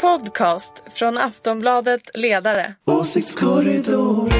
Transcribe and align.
podcast 0.00 0.72
från 0.94 1.18
Aftonbladet 1.18 2.02
Ledare. 2.14 2.74
Åsiktskorridor. 2.84 4.30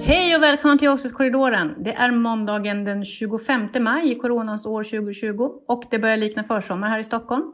Hej 0.00 0.36
och 0.36 0.42
välkommen 0.42 0.78
till 0.78 0.88
Åsiktskorridoren. 0.88 1.74
Det 1.78 1.92
är 1.92 2.10
måndagen 2.10 2.84
den 2.84 3.04
25 3.04 3.68
maj 3.80 4.12
i 4.12 4.14
coronans 4.14 4.66
år 4.66 4.84
2020 4.84 5.50
och 5.68 5.84
det 5.90 5.98
börjar 5.98 6.16
likna 6.16 6.44
försommar 6.44 6.88
här 6.88 6.98
i 6.98 7.04
Stockholm. 7.04 7.52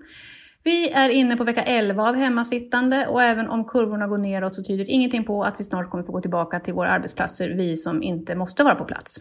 Vi 0.65 0.91
är 0.91 1.09
inne 1.09 1.37
på 1.37 1.45
vecka 1.45 1.63
11 1.63 2.09
av 2.09 2.17
hemmasittande 2.17 3.07
och 3.07 3.23
även 3.23 3.49
om 3.49 3.65
kurvorna 3.65 4.07
går 4.07 4.19
neråt 4.19 4.55
så 4.55 4.63
tyder 4.63 4.85
ingenting 4.89 5.25
på 5.25 5.43
att 5.43 5.55
vi 5.59 5.65
snart 5.65 5.91
kommer 5.91 6.05
få 6.05 6.13
gå 6.13 6.21
tillbaka 6.21 6.61
till 6.61 6.75
våra 6.75 6.91
arbetsplatser, 6.91 7.49
vi 7.49 7.77
som 7.77 8.03
inte 8.03 8.35
måste 8.35 8.65
vara 8.65 8.75
på 8.75 8.85
plats. 8.85 9.21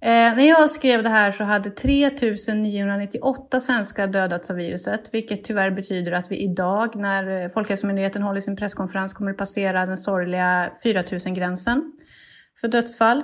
Eh, 0.00 0.10
när 0.10 0.48
jag 0.48 0.70
skrev 0.70 1.02
det 1.02 1.08
här 1.08 1.32
så 1.32 1.44
hade 1.44 1.70
3998 1.70 3.60
svenskar 3.60 4.06
dödats 4.06 4.50
av 4.50 4.56
viruset, 4.56 5.08
vilket 5.12 5.44
tyvärr 5.44 5.70
betyder 5.70 6.12
att 6.12 6.30
vi 6.30 6.36
idag 6.36 6.96
när 6.96 7.44
eh, 7.44 7.50
Folkhälsomyndigheten 7.50 8.22
håller 8.22 8.40
sin 8.40 8.56
presskonferens 8.56 9.12
kommer 9.12 9.32
passera 9.32 9.86
den 9.86 9.98
sorgliga 9.98 10.70
4000-gränsen 10.84 11.92
för 12.60 12.68
dödsfall. 12.68 13.22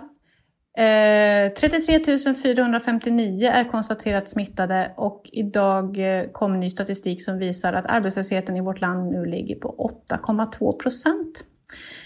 Eh, 0.79 1.52
33 1.52 2.34
459 2.42 3.51
är 3.52 3.65
konstaterat 3.65 4.29
smittade 4.29 4.95
och 4.96 5.23
idag 5.33 5.98
eh, 5.98 6.30
kom 6.33 6.60
ny 6.60 6.70
statistik 6.70 7.24
som 7.24 7.38
visar 7.38 7.73
att 7.73 7.91
arbetslösheten 7.91 8.56
i 8.56 8.60
vårt 8.60 8.80
land 8.80 9.12
nu 9.12 9.24
ligger 9.24 9.56
på 9.56 9.91
8,2 10.10 10.73
procent. 10.73 11.45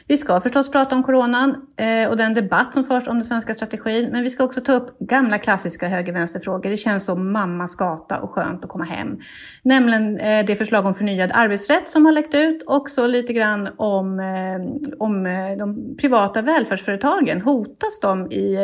Vi 0.07 0.17
ska 0.17 0.41
förstås 0.41 0.71
prata 0.71 0.95
om 0.95 1.03
coronan 1.03 1.67
eh, 1.77 2.11
och 2.11 2.17
den 2.17 2.35
debatt 2.35 2.75
som 2.75 2.85
förs 2.85 3.09
om 3.09 3.15
den 3.15 3.25
svenska 3.25 3.55
strategin, 3.55 4.09
men 4.13 4.23
vi 4.23 4.31
ska 4.31 4.45
också 4.45 4.61
ta 4.61 4.73
upp 4.73 4.99
gamla 4.99 5.39
klassiska 5.39 5.89
höger-vänster-frågor. 5.89 6.71
Det 6.71 6.77
känns 6.77 7.05
som 7.05 7.33
mammas 7.33 7.77
gata 7.77 8.21
och 8.21 8.31
skönt 8.31 8.65
att 8.65 8.71
komma 8.71 8.84
hem. 8.84 9.19
Nämligen 9.62 10.19
eh, 10.19 10.47
det 10.47 10.56
förslag 10.56 10.87
om 10.87 10.95
förnyad 10.95 11.31
arbetsrätt 11.34 11.89
som 11.89 12.05
har 12.05 12.12
läckt 12.12 12.34
ut 12.34 12.62
och 12.62 12.91
så 12.91 13.06
lite 13.06 13.33
grann 13.33 13.69
om, 13.77 14.21
eh, 14.21 14.97
om 14.98 15.25
de 15.59 15.97
privata 15.97 16.43
välfärdsföretagen. 16.43 17.41
Hotas 17.41 18.01
de 18.01 18.33
i 18.33 18.59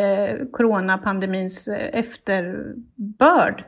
coronapandemins 0.53 1.69
efterbörd? 1.92 3.64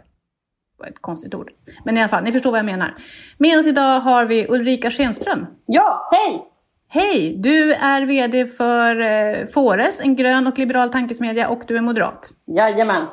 Ett 0.89 1.03
konstigt 1.03 1.35
ord. 1.35 1.51
Men 1.85 1.97
i 1.97 2.01
alla 2.01 2.09
fall, 2.09 2.25
ni 2.25 2.33
förstår 2.33 2.51
vad 2.51 2.59
jag 2.59 2.67
menar. 2.67 2.95
Med 3.39 3.59
oss 3.59 3.67
idag 3.67 4.01
har 4.01 4.27
vi 4.27 4.47
Ulrika 4.49 4.91
Schenström. 4.91 5.47
Ja, 5.67 6.09
hej! 6.13 6.52
Hej! 6.95 7.35
Du 7.39 7.73
är 7.73 8.07
VD 8.07 8.47
för 8.47 9.01
eh, 9.01 9.47
Fores, 9.47 10.01
en 10.01 10.17
grön 10.17 10.47
och 10.47 10.59
liberal 10.59 10.89
tankesmedja 10.89 11.49
och 11.49 11.63
du 11.67 11.77
är 11.77 11.81
moderat. 11.81 12.33
Jajamän. 12.47 13.07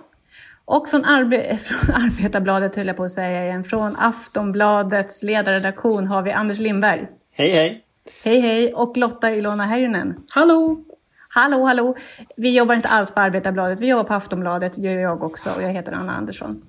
Och 0.65 0.89
från, 0.89 1.05
Arbe 1.05 1.57
från 1.63 1.95
Arbetarbladet 1.95 2.75
höll 2.75 2.87
jag 2.87 2.97
på 2.97 3.03
att 3.03 3.11
säga 3.11 3.45
igen, 3.45 3.63
från 3.63 3.95
Aftonbladets 3.99 5.23
ledarredaktion 5.23 6.07
har 6.07 6.21
vi 6.21 6.31
Anders 6.31 6.59
Lindberg. 6.59 7.07
Hej 7.31 7.51
hej! 7.51 7.83
Hej 8.23 8.39
hej! 8.39 8.73
Och 8.73 8.97
Lotta 8.97 9.31
Ilona 9.31 9.63
Härjunen. 9.63 10.15
Hallå! 10.33 10.83
Hallå 11.29 11.63
hallå! 11.65 11.95
Vi 12.37 12.57
jobbar 12.57 12.75
inte 12.75 12.89
alls 12.89 13.11
på 13.11 13.19
Arbetarbladet, 13.19 13.79
vi 13.79 13.87
jobbar 13.87 14.03
på 14.03 14.13
Aftonbladet, 14.13 14.73
det 14.75 14.81
gör 14.81 14.99
jag 14.99 15.23
också 15.23 15.51
och 15.51 15.63
jag 15.63 15.69
heter 15.69 15.91
Anna 15.91 16.15
Andersson. 16.15 16.61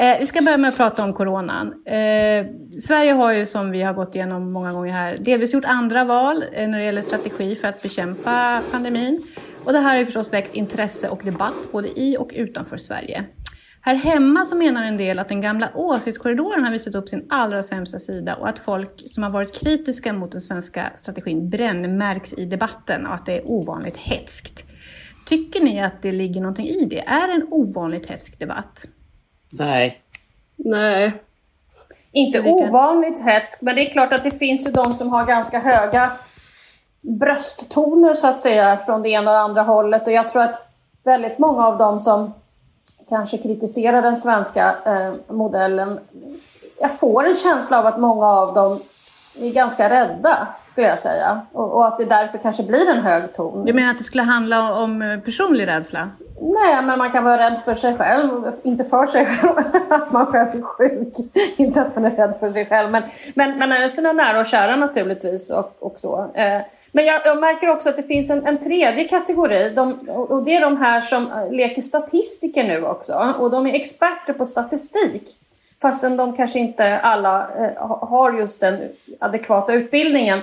Eh, 0.00 0.18
vi 0.18 0.26
ska 0.26 0.42
börja 0.42 0.56
med 0.56 0.68
att 0.68 0.76
prata 0.76 1.04
om 1.04 1.12
coronan. 1.12 1.66
Eh, 1.86 2.46
Sverige 2.80 3.12
har 3.12 3.32
ju 3.32 3.46
som 3.46 3.70
vi 3.70 3.82
har 3.82 3.94
gått 3.94 4.14
igenom 4.14 4.52
många 4.52 4.72
gånger 4.72 4.92
här 4.92 5.16
delvis 5.16 5.54
gjort 5.54 5.64
andra 5.64 6.04
val 6.04 6.44
eh, 6.52 6.68
när 6.68 6.78
det 6.78 6.84
gäller 6.84 7.02
strategi 7.02 7.56
för 7.56 7.68
att 7.68 7.82
bekämpa 7.82 8.62
pandemin. 8.70 9.22
Och 9.64 9.72
det 9.72 9.78
här 9.78 9.90
har 9.90 9.98
ju 9.98 10.04
förstås 10.04 10.32
väckt 10.32 10.54
intresse 10.54 11.08
och 11.08 11.24
debatt 11.24 11.72
både 11.72 12.00
i 12.00 12.16
och 12.16 12.30
utanför 12.34 12.76
Sverige. 12.76 13.24
Här 13.80 13.94
hemma 13.94 14.44
så 14.44 14.56
menar 14.56 14.84
en 14.84 14.96
del 14.96 15.18
att 15.18 15.28
den 15.28 15.40
gamla 15.40 15.70
åsiktskorridoren 15.74 16.64
har 16.64 16.72
visat 16.72 16.94
upp 16.94 17.08
sin 17.08 17.26
allra 17.28 17.62
sämsta 17.62 17.98
sida 17.98 18.34
och 18.34 18.48
att 18.48 18.58
folk 18.58 19.02
som 19.06 19.22
har 19.22 19.30
varit 19.30 19.60
kritiska 19.60 20.12
mot 20.12 20.32
den 20.32 20.40
svenska 20.40 20.84
strategin 20.96 21.50
brännmärks 21.50 22.32
i 22.32 22.44
debatten 22.44 23.06
och 23.06 23.14
att 23.14 23.26
det 23.26 23.38
är 23.38 23.50
ovanligt 23.50 23.96
hetskt. 23.96 24.64
Tycker 25.26 25.60
ni 25.60 25.82
att 25.82 26.02
det 26.02 26.12
ligger 26.12 26.40
någonting 26.40 26.66
i 26.66 26.84
det? 26.84 27.00
Är 27.00 27.26
det 27.26 27.32
en 27.32 27.48
ovanligt 27.50 28.06
hätsk 28.06 28.38
debatt? 28.38 28.86
Nej. 29.50 30.00
Nej. 30.56 31.12
Inte 32.12 32.40
ovanligt 32.40 33.24
hetsk, 33.24 33.60
men 33.62 33.74
det 33.74 33.88
är 33.88 33.92
klart 33.92 34.12
att 34.12 34.24
det 34.24 34.30
finns 34.30 34.66
ju 34.66 34.70
de 34.70 34.92
som 34.92 35.08
har 35.08 35.24
ganska 35.24 35.58
höga 35.58 36.12
brösttoner 37.00 38.14
så 38.14 38.26
att 38.26 38.40
säga 38.40 38.76
från 38.76 39.02
det 39.02 39.08
ena 39.08 39.30
och 39.30 39.36
det 39.36 39.40
andra 39.40 39.62
hållet. 39.62 40.06
Och 40.06 40.12
jag 40.12 40.28
tror 40.28 40.42
att 40.42 40.68
väldigt 41.04 41.38
många 41.38 41.66
av 41.66 41.78
dem 41.78 42.00
som 42.00 42.32
kanske 43.08 43.38
kritiserar 43.38 44.02
den 44.02 44.16
svenska 44.16 44.76
eh, 44.86 45.34
modellen, 45.34 46.00
jag 46.80 46.98
får 46.98 47.26
en 47.26 47.34
känsla 47.34 47.78
av 47.78 47.86
att 47.86 48.00
många 48.00 48.26
av 48.26 48.54
dem 48.54 48.80
är 49.40 49.52
ganska 49.52 49.90
rädda, 49.90 50.48
skulle 50.80 50.88
jag 50.88 50.98
säga. 50.98 51.40
Och, 51.52 51.72
och 51.72 51.86
att 51.86 51.98
det 51.98 52.04
därför 52.04 52.38
kanske 52.38 52.62
blir 52.62 52.88
en 52.90 53.02
hög 53.02 53.32
ton. 53.32 53.64
Du 53.64 53.72
menar 53.72 53.90
att 53.90 53.98
det 53.98 54.04
skulle 54.04 54.22
handla 54.22 54.74
om 54.82 55.02
eh, 55.02 55.20
personlig 55.20 55.66
rädsla? 55.66 56.10
Nej, 56.40 56.82
men 56.82 56.98
man 56.98 57.12
kan 57.12 57.24
vara 57.24 57.38
rädd 57.50 57.60
för 57.64 57.74
sig 57.74 57.96
själv, 57.96 58.52
inte 58.62 58.84
för 58.84 59.06
sig 59.06 59.26
själv, 59.26 59.56
att 59.88 60.12
man 60.12 60.26
själv 60.26 60.48
är 60.58 60.62
sjuk. 60.62 61.14
Inte 61.56 61.80
att 61.82 61.96
man 61.96 62.04
är 62.04 62.10
rädd 62.10 62.34
för 62.40 62.50
sig 62.50 62.66
själv, 62.66 62.90
men, 62.90 63.02
men, 63.34 63.58
men 63.58 63.90
sina 63.90 64.12
nära 64.12 64.40
och 64.40 64.46
kära 64.46 64.76
naturligtvis 64.76 65.50
och, 65.50 65.76
och 65.80 65.98
så. 65.98 66.30
Eh, 66.34 66.60
Men 66.92 67.04
jag, 67.04 67.20
jag 67.24 67.40
märker 67.40 67.68
också 67.68 67.88
att 67.88 67.96
det 67.96 68.02
finns 68.02 68.30
en, 68.30 68.46
en 68.46 68.58
tredje 68.58 69.04
kategori 69.08 69.70
de, 69.74 69.92
och 70.08 70.42
det 70.44 70.56
är 70.56 70.60
de 70.60 70.76
här 70.76 71.00
som 71.00 71.30
eh, 71.32 71.50
leker 71.52 71.82
statistiker 71.82 72.64
nu 72.64 72.84
också. 72.86 73.34
Och 73.38 73.50
de 73.50 73.66
är 73.66 73.74
experter 73.74 74.32
på 74.32 74.44
statistik. 74.44 75.28
Fastän 75.82 76.16
de 76.16 76.36
kanske 76.36 76.58
inte 76.58 76.98
alla 76.98 77.48
ha- 77.78 78.06
har 78.10 78.32
just 78.32 78.60
den 78.60 78.78
adekvata 79.20 79.72
utbildningen. 79.72 80.40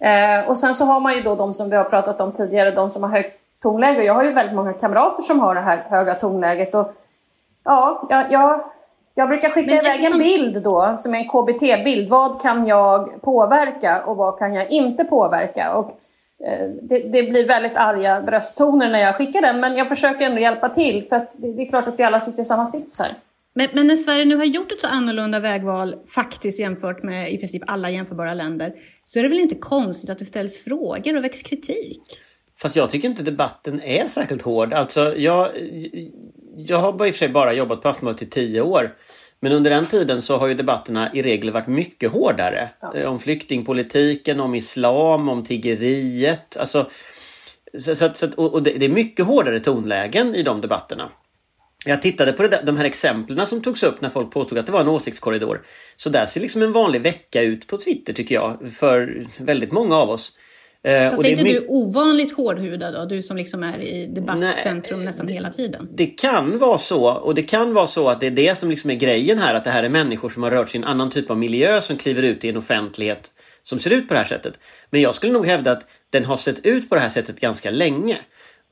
Eh, 0.00 0.48
och 0.48 0.58
sen 0.58 0.74
så 0.74 0.84
har 0.84 1.00
man 1.00 1.14
ju 1.14 1.22
då 1.22 1.34
de 1.34 1.54
som 1.54 1.70
vi 1.70 1.76
har 1.76 1.84
pratat 1.84 2.20
om 2.20 2.32
tidigare, 2.32 2.70
de 2.70 2.90
som 2.90 3.02
har 3.02 3.10
högt 3.10 3.40
tonläge. 3.62 4.02
Jag 4.02 4.14
har 4.14 4.22
ju 4.22 4.32
väldigt 4.32 4.56
många 4.56 4.72
kamrater 4.72 5.22
som 5.22 5.40
har 5.40 5.54
det 5.54 5.60
här 5.60 5.86
höga 5.88 6.14
tonläget. 6.14 6.74
Och 6.74 6.92
ja, 7.64 8.06
jag, 8.10 8.32
jag, 8.32 8.60
jag 9.14 9.28
brukar 9.28 9.48
skicka 9.48 9.74
iväg 9.74 10.04
en 10.12 10.18
bild 10.18 10.62
då, 10.62 10.96
som 10.98 11.14
är 11.14 11.18
en 11.18 11.28
KBT-bild. 11.28 12.08
Vad 12.08 12.42
kan 12.42 12.66
jag 12.66 13.22
påverka 13.22 14.04
och 14.04 14.16
vad 14.16 14.38
kan 14.38 14.54
jag 14.54 14.70
inte 14.70 15.04
påverka? 15.04 15.74
Och 15.74 15.90
eh, 16.46 16.68
det, 16.82 16.98
det 16.98 17.22
blir 17.22 17.48
väldigt 17.48 17.76
arga 17.76 18.20
brösttoner 18.20 18.90
när 18.90 19.00
jag 19.00 19.16
skickar 19.16 19.40
den, 19.40 19.60
men 19.60 19.76
jag 19.76 19.88
försöker 19.88 20.24
ändå 20.24 20.40
hjälpa 20.40 20.68
till 20.68 21.08
för 21.08 21.16
att 21.16 21.30
det, 21.32 21.52
det 21.52 21.62
är 21.62 21.68
klart 21.68 21.88
att 21.88 21.98
vi 21.98 22.02
alla 22.02 22.20
sitter 22.20 22.42
i 22.42 22.44
samma 22.44 22.66
sits 22.66 22.98
här. 22.98 23.10
Men, 23.54 23.68
men 23.72 23.86
när 23.86 23.96
Sverige 23.96 24.24
nu 24.24 24.36
har 24.36 24.44
gjort 24.44 24.72
ett 24.72 24.80
så 24.80 24.86
annorlunda 24.86 25.40
vägval, 25.40 25.94
faktiskt 26.08 26.58
jämfört 26.58 27.02
med 27.02 27.32
i 27.32 27.38
princip 27.38 27.62
alla 27.66 27.90
jämförbara 27.90 28.34
länder, 28.34 28.72
så 29.04 29.18
är 29.18 29.22
det 29.22 29.28
väl 29.28 29.40
inte 29.40 29.54
konstigt 29.54 30.10
att 30.10 30.18
det 30.18 30.24
ställs 30.24 30.64
frågor 30.64 31.16
och 31.16 31.24
väcks 31.24 31.42
kritik? 31.42 32.02
Fast 32.58 32.76
jag 32.76 32.90
tycker 32.90 33.08
inte 33.08 33.22
debatten 33.22 33.80
är 33.82 34.08
särskilt 34.08 34.42
hård. 34.42 34.72
Alltså 34.72 35.16
jag, 35.16 35.50
jag 36.56 36.78
har 36.78 36.92
bara 36.92 37.08
i 37.08 37.10
och 37.10 37.14
för 37.14 37.18
sig 37.18 37.28
bara 37.28 37.52
jobbat 37.52 37.82
på 37.82 37.88
Aftonbladet 37.88 38.22
i 38.22 38.26
tio 38.26 38.60
år. 38.60 38.94
Men 39.40 39.52
under 39.52 39.70
den 39.70 39.86
tiden 39.86 40.22
så 40.22 40.36
har 40.36 40.46
ju 40.46 40.54
debatterna 40.54 41.14
i 41.14 41.22
regel 41.22 41.50
varit 41.50 41.66
mycket 41.66 42.10
hårdare. 42.10 42.68
Eh, 42.94 43.04
Om 43.04 43.18
flyktingpolitiken, 43.18 44.40
om 44.40 44.54
islam, 44.54 45.28
om 45.28 45.44
tiggeriet. 45.44 46.56
Alltså, 46.56 46.90
så, 47.78 47.96
så, 47.96 48.10
så, 48.14 48.28
och 48.36 48.62
det, 48.62 48.72
det 48.72 48.84
är 48.84 48.90
mycket 48.90 49.26
hårdare 49.26 49.60
tonlägen 49.60 50.34
i 50.34 50.42
de 50.42 50.60
debatterna. 50.60 51.10
Jag 51.84 52.02
tittade 52.02 52.32
på 52.32 52.42
det 52.42 52.48
där, 52.48 52.62
de 52.62 52.76
här 52.76 52.84
exemplen 52.84 53.46
som 53.46 53.62
togs 53.62 53.82
upp 53.82 54.00
när 54.00 54.10
folk 54.10 54.30
påstod 54.30 54.58
att 54.58 54.66
det 54.66 54.72
var 54.72 54.80
en 54.80 54.88
åsiktskorridor. 54.88 55.62
Så 55.96 56.08
där 56.08 56.26
ser 56.26 56.40
liksom 56.40 56.62
en 56.62 56.72
vanlig 56.72 57.00
vecka 57.00 57.42
ut 57.42 57.66
på 57.66 57.76
Twitter 57.76 58.12
tycker 58.12 58.34
jag. 58.34 58.72
För 58.78 59.26
väldigt 59.38 59.72
många 59.72 59.96
av 59.96 60.10
oss. 60.10 60.32
Eh, 60.82 61.08
Fast 61.08 61.18
och 61.18 61.24
är 61.24 61.28
det 61.28 61.30
inte 61.30 61.44
my- 61.44 61.52
du 61.52 61.66
ovanligt 61.68 62.36
hårdhudad 62.36 62.94
då? 62.94 63.04
Du 63.04 63.22
som 63.22 63.36
liksom 63.36 63.62
är 63.62 63.78
i 63.78 64.06
debattcentrum 64.06 65.04
nästan 65.04 65.28
hela 65.28 65.50
tiden. 65.50 65.88
Det 65.92 66.06
kan 66.06 66.58
vara 66.58 66.78
så 66.78 67.10
och 67.12 67.34
det 67.34 67.42
kan 67.42 67.74
vara 67.74 67.86
så 67.86 68.08
att 68.08 68.20
det 68.20 68.26
är 68.26 68.30
det 68.30 68.58
som 68.58 68.70
liksom 68.70 68.90
är 68.90 68.94
grejen 68.94 69.38
här 69.38 69.54
att 69.54 69.64
det 69.64 69.70
här 69.70 69.82
är 69.82 69.88
människor 69.88 70.28
som 70.30 70.42
har 70.42 70.50
rört 70.50 70.70
sig 70.70 70.80
i 70.80 70.82
en 70.82 70.88
annan 70.88 71.10
typ 71.10 71.30
av 71.30 71.38
miljö 71.38 71.80
som 71.80 71.96
kliver 71.96 72.22
ut 72.22 72.44
i 72.44 72.48
en 72.48 72.56
offentlighet 72.56 73.30
som 73.62 73.78
ser 73.78 73.90
ut 73.90 74.08
på 74.08 74.14
det 74.14 74.20
här 74.20 74.26
sättet. 74.26 74.54
Men 74.90 75.00
jag 75.00 75.14
skulle 75.14 75.32
nog 75.32 75.46
hävda 75.46 75.72
att 75.72 75.86
den 76.10 76.24
har 76.24 76.36
sett 76.36 76.66
ut 76.66 76.88
på 76.88 76.94
det 76.94 77.00
här 77.00 77.08
sättet 77.08 77.40
ganska 77.40 77.70
länge. 77.70 78.16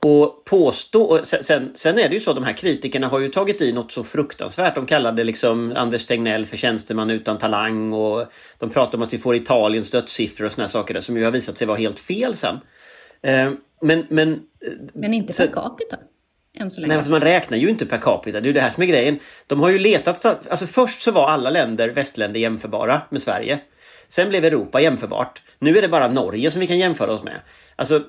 Och 0.05 0.45
påstå, 0.45 1.03
och 1.03 1.27
sen, 1.27 1.43
sen, 1.43 1.71
sen 1.75 1.99
är 1.99 2.09
det 2.09 2.13
ju 2.13 2.19
så 2.19 2.33
de 2.33 2.43
här 2.43 2.53
kritikerna 2.53 3.07
har 3.07 3.19
ju 3.19 3.29
tagit 3.29 3.61
i 3.61 3.71
något 3.71 3.91
så 3.91 4.03
fruktansvärt. 4.03 4.75
De 4.75 4.85
kallade 4.85 5.23
liksom 5.23 5.73
Anders 5.75 6.05
Tegnell 6.05 6.45
för 6.45 6.57
tjänsteman 6.57 7.09
utan 7.09 7.37
talang 7.37 7.93
och 7.93 8.27
de 8.57 8.69
pratar 8.69 8.97
om 8.97 9.01
att 9.01 9.13
vi 9.13 9.17
får 9.17 9.35
Italiens 9.35 9.91
dödssiffror 9.91 10.45
och 10.45 10.51
såna 10.51 10.63
här 10.63 10.69
saker 10.71 10.93
där, 10.93 11.01
som 11.01 11.17
ju 11.17 11.23
har 11.23 11.31
visat 11.31 11.57
sig 11.57 11.67
vara 11.67 11.77
helt 11.77 11.99
fel 11.99 12.35
sen. 12.35 12.59
Eh, 13.21 13.51
men, 13.81 14.05
men, 14.09 14.33
eh, 14.33 14.71
Men 14.93 15.13
inte 15.13 15.33
per 15.33 15.47
capita. 15.47 15.97
Än 16.57 16.71
så 16.71 16.81
länge. 16.81 16.93
Nej, 16.93 16.97
fast 16.97 17.11
man 17.11 17.21
räknar 17.21 17.57
ju 17.57 17.69
inte 17.69 17.85
per 17.85 17.97
capita. 17.97 18.41
Det 18.41 18.45
är 18.45 18.47
ju 18.47 18.53
det 18.53 18.61
här 18.61 18.69
som 18.69 18.83
är 18.83 18.87
grejen. 18.87 19.19
De 19.47 19.59
har 19.59 19.69
ju 19.69 19.79
letat... 19.79 20.25
Alltså 20.25 20.67
först 20.67 21.01
så 21.01 21.11
var 21.11 21.27
alla 21.27 21.49
länder, 21.49 21.89
västländer, 21.89 22.39
jämförbara 22.39 23.01
med 23.09 23.21
Sverige. 23.21 23.59
Sen 24.09 24.29
blev 24.29 24.45
Europa 24.45 24.81
jämförbart. 24.81 25.41
Nu 25.59 25.77
är 25.77 25.81
det 25.81 25.87
bara 25.87 26.07
Norge 26.07 26.51
som 26.51 26.61
vi 26.61 26.67
kan 26.67 26.79
jämföra 26.79 27.11
oss 27.11 27.23
med. 27.23 27.39
Alltså 27.75 28.03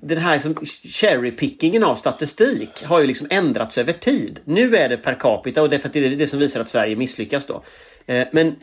den 0.00 0.18
här 0.18 0.34
liksom 0.34 0.54
cherrypickingen 0.84 1.84
av 1.84 1.94
statistik 1.94 2.84
har 2.84 3.00
ju 3.00 3.06
liksom 3.06 3.26
ändrats 3.30 3.78
över 3.78 3.92
tid. 3.92 4.40
Nu 4.44 4.76
är 4.76 4.88
det 4.88 4.96
per 4.96 5.14
capita 5.14 5.62
och 5.62 5.70
det 5.70 5.76
är 5.76 5.80
för 5.80 5.88
att 5.88 5.92
det 5.92 6.06
är 6.06 6.10
det 6.10 6.28
som 6.28 6.38
visar 6.38 6.60
att 6.60 6.68
Sverige 6.68 6.96
misslyckas 6.96 7.46
då. 7.46 7.64
Eh, 8.06 8.28
men 8.32 8.56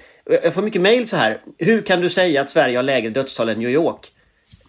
jag 0.43 0.53
får 0.53 0.61
mycket 0.61 0.81
mail 0.81 1.09
så 1.09 1.15
här. 1.15 1.41
Hur 1.57 1.81
kan 1.81 2.01
du 2.01 2.09
säga 2.09 2.41
att 2.41 2.49
Sverige 2.49 2.77
har 2.77 2.83
lägre 2.83 3.09
dödstal 3.09 3.49
än 3.49 3.59
New 3.59 3.69
York? 3.69 4.11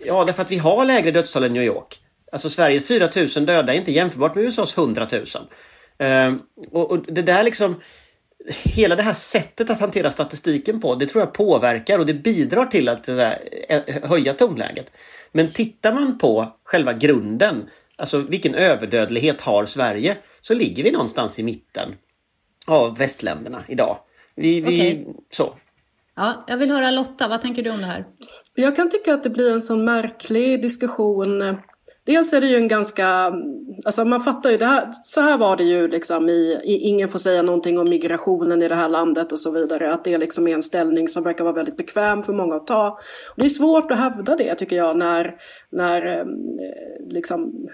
Ja, 0.06 0.24
därför 0.24 0.42
att 0.42 0.50
vi 0.50 0.58
har 0.58 0.84
lägre 0.84 1.10
dödstal 1.10 1.44
än 1.44 1.52
New 1.52 1.62
York. 1.62 2.00
Alltså 2.32 2.50
Sveriges 2.50 2.86
4000 2.86 3.46
döda 3.46 3.74
är 3.74 3.76
inte 3.76 3.92
jämförbart 3.92 4.34
med 4.34 4.44
USAs 4.44 4.78
100 4.78 5.06
000. 5.98 6.38
Och, 6.70 6.90
och 6.90 6.98
det 7.12 7.22
där 7.22 7.42
liksom 7.42 7.80
hela 8.48 8.96
det 8.96 9.02
här 9.02 9.14
sättet 9.14 9.70
att 9.70 9.80
hantera 9.80 10.10
statistiken 10.10 10.80
på, 10.80 10.94
det 10.94 11.06
tror 11.06 11.22
jag 11.22 11.32
påverkar 11.32 11.98
och 11.98 12.06
det 12.06 12.14
bidrar 12.14 12.66
till 12.66 12.88
att 12.88 13.04
där, 13.04 14.06
höja 14.08 14.34
tonläget. 14.34 14.90
Men 15.32 15.52
tittar 15.52 15.92
man 15.92 16.18
på 16.18 16.56
själva 16.64 16.92
grunden, 16.92 17.70
alltså 17.96 18.18
vilken 18.18 18.54
överdödlighet 18.54 19.40
har 19.40 19.66
Sverige, 19.66 20.16
så 20.40 20.54
ligger 20.54 20.84
vi 20.84 20.90
någonstans 20.90 21.38
i 21.38 21.42
mitten 21.42 21.94
av 22.66 22.98
västländerna 22.98 23.64
idag. 23.68 23.98
Vi, 24.34 24.60
vi, 24.60 24.66
okay. 24.66 25.04
så. 25.30 25.54
Ja, 26.16 26.44
jag 26.48 26.56
vill 26.56 26.70
höra 26.70 26.90
Lotta, 26.90 27.28
vad 27.28 27.42
tänker 27.42 27.62
du 27.62 27.70
om 27.70 27.78
det 27.78 27.86
här? 27.86 28.04
Jag 28.54 28.76
kan 28.76 28.90
tycka 28.90 29.14
att 29.14 29.22
det 29.22 29.30
blir 29.30 29.52
en 29.52 29.62
sån 29.62 29.84
märklig 29.84 30.62
diskussion 30.62 31.56
Dels 32.08 32.32
är 32.32 32.40
det 32.40 32.46
ju 32.46 32.56
en 32.56 32.68
ganska, 32.68 33.32
alltså 33.84 34.04
man 34.04 34.20
fattar 34.20 34.50
ju 34.50 34.56
det 34.56 34.66
här, 34.66 34.88
så 35.02 35.20
här 35.20 35.38
var 35.38 35.56
det 35.56 35.64
ju 35.64 35.88
liksom 35.88 36.28
i, 36.28 36.60
i, 36.64 36.76
ingen 36.76 37.08
får 37.08 37.18
säga 37.18 37.42
någonting 37.42 37.78
om 37.78 37.90
migrationen 37.90 38.62
i 38.62 38.68
det 38.68 38.74
här 38.74 38.88
landet 38.88 39.32
och 39.32 39.38
så 39.38 39.50
vidare, 39.50 39.92
att 39.92 40.04
det 40.04 40.18
liksom 40.18 40.48
är 40.48 40.54
en 40.54 40.62
ställning 40.62 41.08
som 41.08 41.22
verkar 41.22 41.44
vara 41.44 41.54
väldigt 41.54 41.76
bekväm 41.76 42.22
för 42.22 42.32
många 42.32 42.56
att 42.56 42.66
ta. 42.66 42.88
Och 43.30 43.36
det 43.36 43.44
är 43.44 43.48
svårt 43.48 43.90
att 43.90 43.98
hävda 43.98 44.36
det 44.36 44.54
tycker 44.54 44.76
jag 44.76 44.96
när, 44.96 45.34
när 45.70 46.18
eh, 46.18 46.24
liksom 47.10 47.68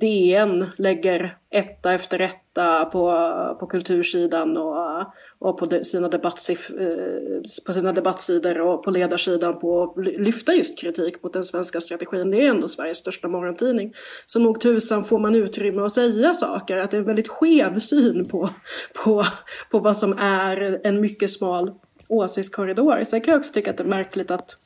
DN 0.00 0.66
lägger 0.76 1.36
etta 1.52 1.92
efter 1.92 2.18
etta 2.20 2.84
på, 2.84 3.12
på 3.60 3.66
kultursidan 3.66 4.56
och, 4.56 5.04
och 5.38 5.58
på, 5.58 5.84
sina 5.84 6.08
debattsif, 6.08 6.70
eh, 6.70 7.66
på 7.66 7.72
sina 7.72 7.92
debattsidor 7.92 8.60
och 8.60 8.84
på 8.84 8.90
ledarsidan 8.90 9.60
på 9.60 9.82
att 9.82 10.04
lyfta 10.04 10.54
just 10.54 10.78
kritik 10.78 11.22
mot 11.22 11.32
den 11.32 11.44
svenska 11.44 11.80
strategin. 11.80 12.30
Det 12.30 12.46
är 12.46 12.50
ändå 12.50 12.68
Sveriges 12.68 12.98
största 12.98 13.28
morgontidning. 13.28 13.92
Så 14.26 14.38
nog 14.38 14.60
tusan 14.60 15.04
får 15.04 15.18
man 15.18 15.34
utrymme 15.34 15.82
att 15.82 15.92
säga 15.92 16.34
saker. 16.34 16.76
Att 16.76 16.90
det 16.90 16.96
är 16.96 17.00
en 17.00 17.06
väldigt 17.06 17.28
skev 17.28 17.78
syn 17.78 18.28
på, 18.30 18.48
på, 19.04 19.24
på 19.70 19.78
vad 19.78 19.96
som 19.96 20.12
är 20.18 20.80
en 20.84 21.00
mycket 21.00 21.30
smal 21.30 21.72
åsiktskorridor. 22.08 23.04
Sen 23.04 23.20
kan 23.20 23.32
jag 23.32 23.38
också 23.38 23.52
tycka 23.52 23.70
att 23.70 23.76
det 23.76 23.84
är 23.84 23.88
märkligt 23.88 24.30
att 24.30 24.56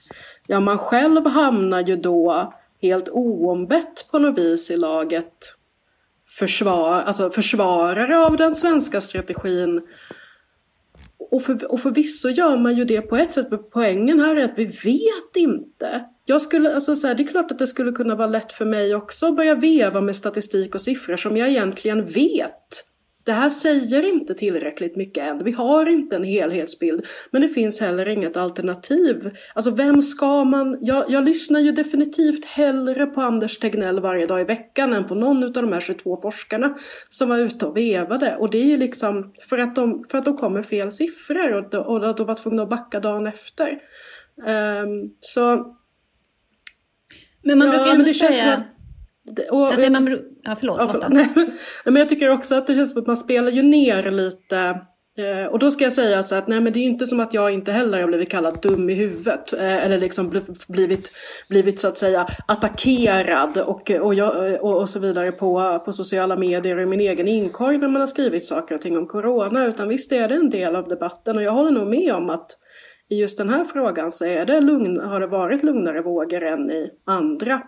ja, 0.47 0.61
man 0.61 0.79
själv 0.79 1.27
hamnar 1.27 1.81
ju 1.81 1.97
då 1.97 2.53
helt 2.83 3.09
oombett 3.09 4.07
på 4.11 4.19
något 4.19 4.39
vis 4.39 4.71
i 4.71 4.77
laget 4.77 5.57
försvar, 6.39 7.03
alltså 7.03 7.31
försvarare 7.31 8.19
av 8.19 8.37
den 8.37 8.55
svenska 8.55 9.01
strategin. 9.01 9.83
Och, 11.31 11.43
för, 11.43 11.73
och 11.73 11.81
förvisso 11.81 12.29
gör 12.29 12.57
man 12.57 12.77
ju 12.77 12.85
det 12.85 13.01
på 13.01 13.17
ett 13.17 13.33
sätt, 13.33 13.47
men 13.51 13.61
poängen 13.73 14.21
här 14.21 14.37
är 14.37 14.45
att 14.45 14.59
vi 14.59 14.65
vet 14.65 15.37
inte. 15.37 16.05
Jag 16.25 16.43
skulle, 16.43 16.75
alltså 16.75 16.97
så 16.97 17.07
här, 17.07 17.15
det 17.15 17.23
är 17.23 17.29
klart 17.29 17.51
att 17.51 17.59
det 17.59 17.67
skulle 17.67 17.93
kunna 17.93 18.15
vara 18.15 18.29
lätt 18.29 18.53
för 18.53 18.65
mig 18.65 18.95
också 18.95 19.27
att 19.27 19.37
börja 19.37 19.55
veva 19.55 20.01
med 20.01 20.17
statistik 20.17 20.75
och 20.75 20.81
siffror 20.81 21.17
som 21.17 21.37
jag 21.37 21.49
egentligen 21.49 22.07
vet 22.07 22.85
det 23.27 23.33
här 23.33 23.51
säger 23.51 24.03
inte 24.03 24.35
tillräckligt 24.35 24.97
mycket 24.97 25.25
än. 25.25 25.45
Vi 25.45 25.53
har 25.53 25.87
inte 25.87 26.17
en 26.17 26.25
helhetsbild. 26.25 27.07
Men 27.31 27.43
det 27.43 27.49
finns 27.49 27.81
heller 27.81 28.09
inget 28.09 28.37
alternativ. 28.37 29.31
Alltså 29.55 29.71
vem 29.71 30.03
ska 30.03 30.45
man... 30.45 30.79
Jag, 30.81 31.05
jag 31.11 31.25
lyssnar 31.25 31.61
ju 31.61 31.73
definitivt 31.73 32.45
hellre 32.45 33.07
på 33.07 33.21
Anders 33.21 33.59
Tegnell 33.59 34.01
varje 34.01 34.27
dag 34.27 34.41
i 34.41 34.45
veckan 34.45 34.93
än 34.93 35.09
på 35.09 35.15
någon 35.15 35.45
av 35.45 35.53
de 35.53 35.73
här 35.73 35.81
22 35.81 36.21
forskarna 36.21 36.75
som 37.09 37.29
var 37.29 37.39
ute 37.39 37.67
och 37.67 37.77
vevade. 37.77 38.37
Och 38.37 38.51
det 38.51 38.59
är 38.59 38.67
ju 38.67 38.77
liksom 38.77 39.35
för 39.49 39.59
att 39.59 39.75
de, 39.75 40.05
för 40.11 40.19
att 40.19 40.25
de 40.25 40.37
kommer 40.37 40.63
fel 40.63 40.93
siffror 40.93 41.53
och, 41.53 41.75
och, 41.75 42.05
och 42.05 42.17
de 42.17 42.27
var 42.27 42.35
tvungna 42.35 42.63
att 42.63 42.71
backa 42.71 43.01
dagen 43.01 43.27
efter. 43.27 43.71
Um, 44.47 45.15
så... 45.21 45.77
Men 47.43 47.59
man 47.59 47.67
ja, 47.67 47.73
brukar 47.73 47.95
ändå 47.95 48.11
säga... 48.11 48.65
Och, 49.51 49.67
alltså, 49.67 49.91
man, 49.91 50.19
ja, 50.43 50.57
förlåt, 50.59 50.77
ja, 50.81 50.89
förlåt. 50.89 51.39
men 51.85 51.97
jag 51.97 52.09
tycker 52.09 52.31
också 52.31 52.55
att 52.55 52.67
det 52.67 52.75
känns 52.75 52.91
som 52.91 53.01
att 53.01 53.07
man 53.07 53.17
spelar 53.17 53.51
ju 53.51 53.63
ner 53.63 54.11
lite 54.11 54.81
eh, 55.19 55.47
och 55.47 55.59
då 55.59 55.71
ska 55.71 55.85
jag 55.85 55.93
säga 55.93 56.19
att, 56.19 56.29
så 56.29 56.35
att 56.35 56.49
nej, 56.49 56.61
men 56.61 56.73
det 56.73 56.79
är 56.79 56.85
inte 56.85 57.07
som 57.07 57.21
att 57.21 57.35
jag 57.35 57.51
inte 57.51 57.73
heller 57.73 58.01
har 58.01 58.07
blivit 58.07 58.31
kallad 58.31 58.63
dum 58.63 58.91
i 58.91 58.95
huvudet. 58.95 59.53
Eh, 59.53 59.85
eller 59.85 59.99
liksom 59.99 60.43
blivit, 60.69 61.13
blivit 61.49 61.79
så 61.79 61.89
att 61.89 61.99
säga 61.99 62.27
attackerad 62.47 63.59
och, 63.59 63.91
och, 63.91 64.15
jag, 64.15 64.63
och, 64.63 64.81
och, 64.81 64.89
så 64.89 64.99
vidare 64.99 65.33
på, 65.33 65.83
på 65.85 65.93
sociala 65.93 66.37
medier 66.37 66.77
och 66.77 66.83
i 66.83 66.87
min 66.87 67.01
egen 67.01 67.29
inkorg 67.29 67.79
när 67.79 67.89
man 67.89 68.01
har 68.01 68.09
skrivit 68.09 68.47
saker 68.47 68.75
och 68.75 68.81
ting 68.81 68.99
om 68.99 69.07
corona. 69.07 69.67
Utan 69.67 69.89
visst 69.89 70.13
är 70.13 70.29
det 70.29 70.35
en 70.35 70.51
del 70.51 70.77
av 70.77 70.89
debatten 70.89 71.37
och 71.37 71.43
jag 71.43 71.53
håller 71.53 71.71
nog 71.71 71.89
med 71.89 72.15
om 72.15 72.31
att 72.31 72.51
i 73.09 73.21
just 73.21 73.39
den 73.39 73.49
här 73.49 73.65
frågan 73.65 74.13
så 74.13 74.25
är 74.25 74.47
det 74.47 74.61
lugn, 74.61 75.01
har 75.01 75.21
det 75.21 75.27
varit 75.27 75.63
lugnare 75.63 76.03
vågor 76.03 76.43
än 76.43 76.71
i 76.71 76.91
andra 77.05 77.63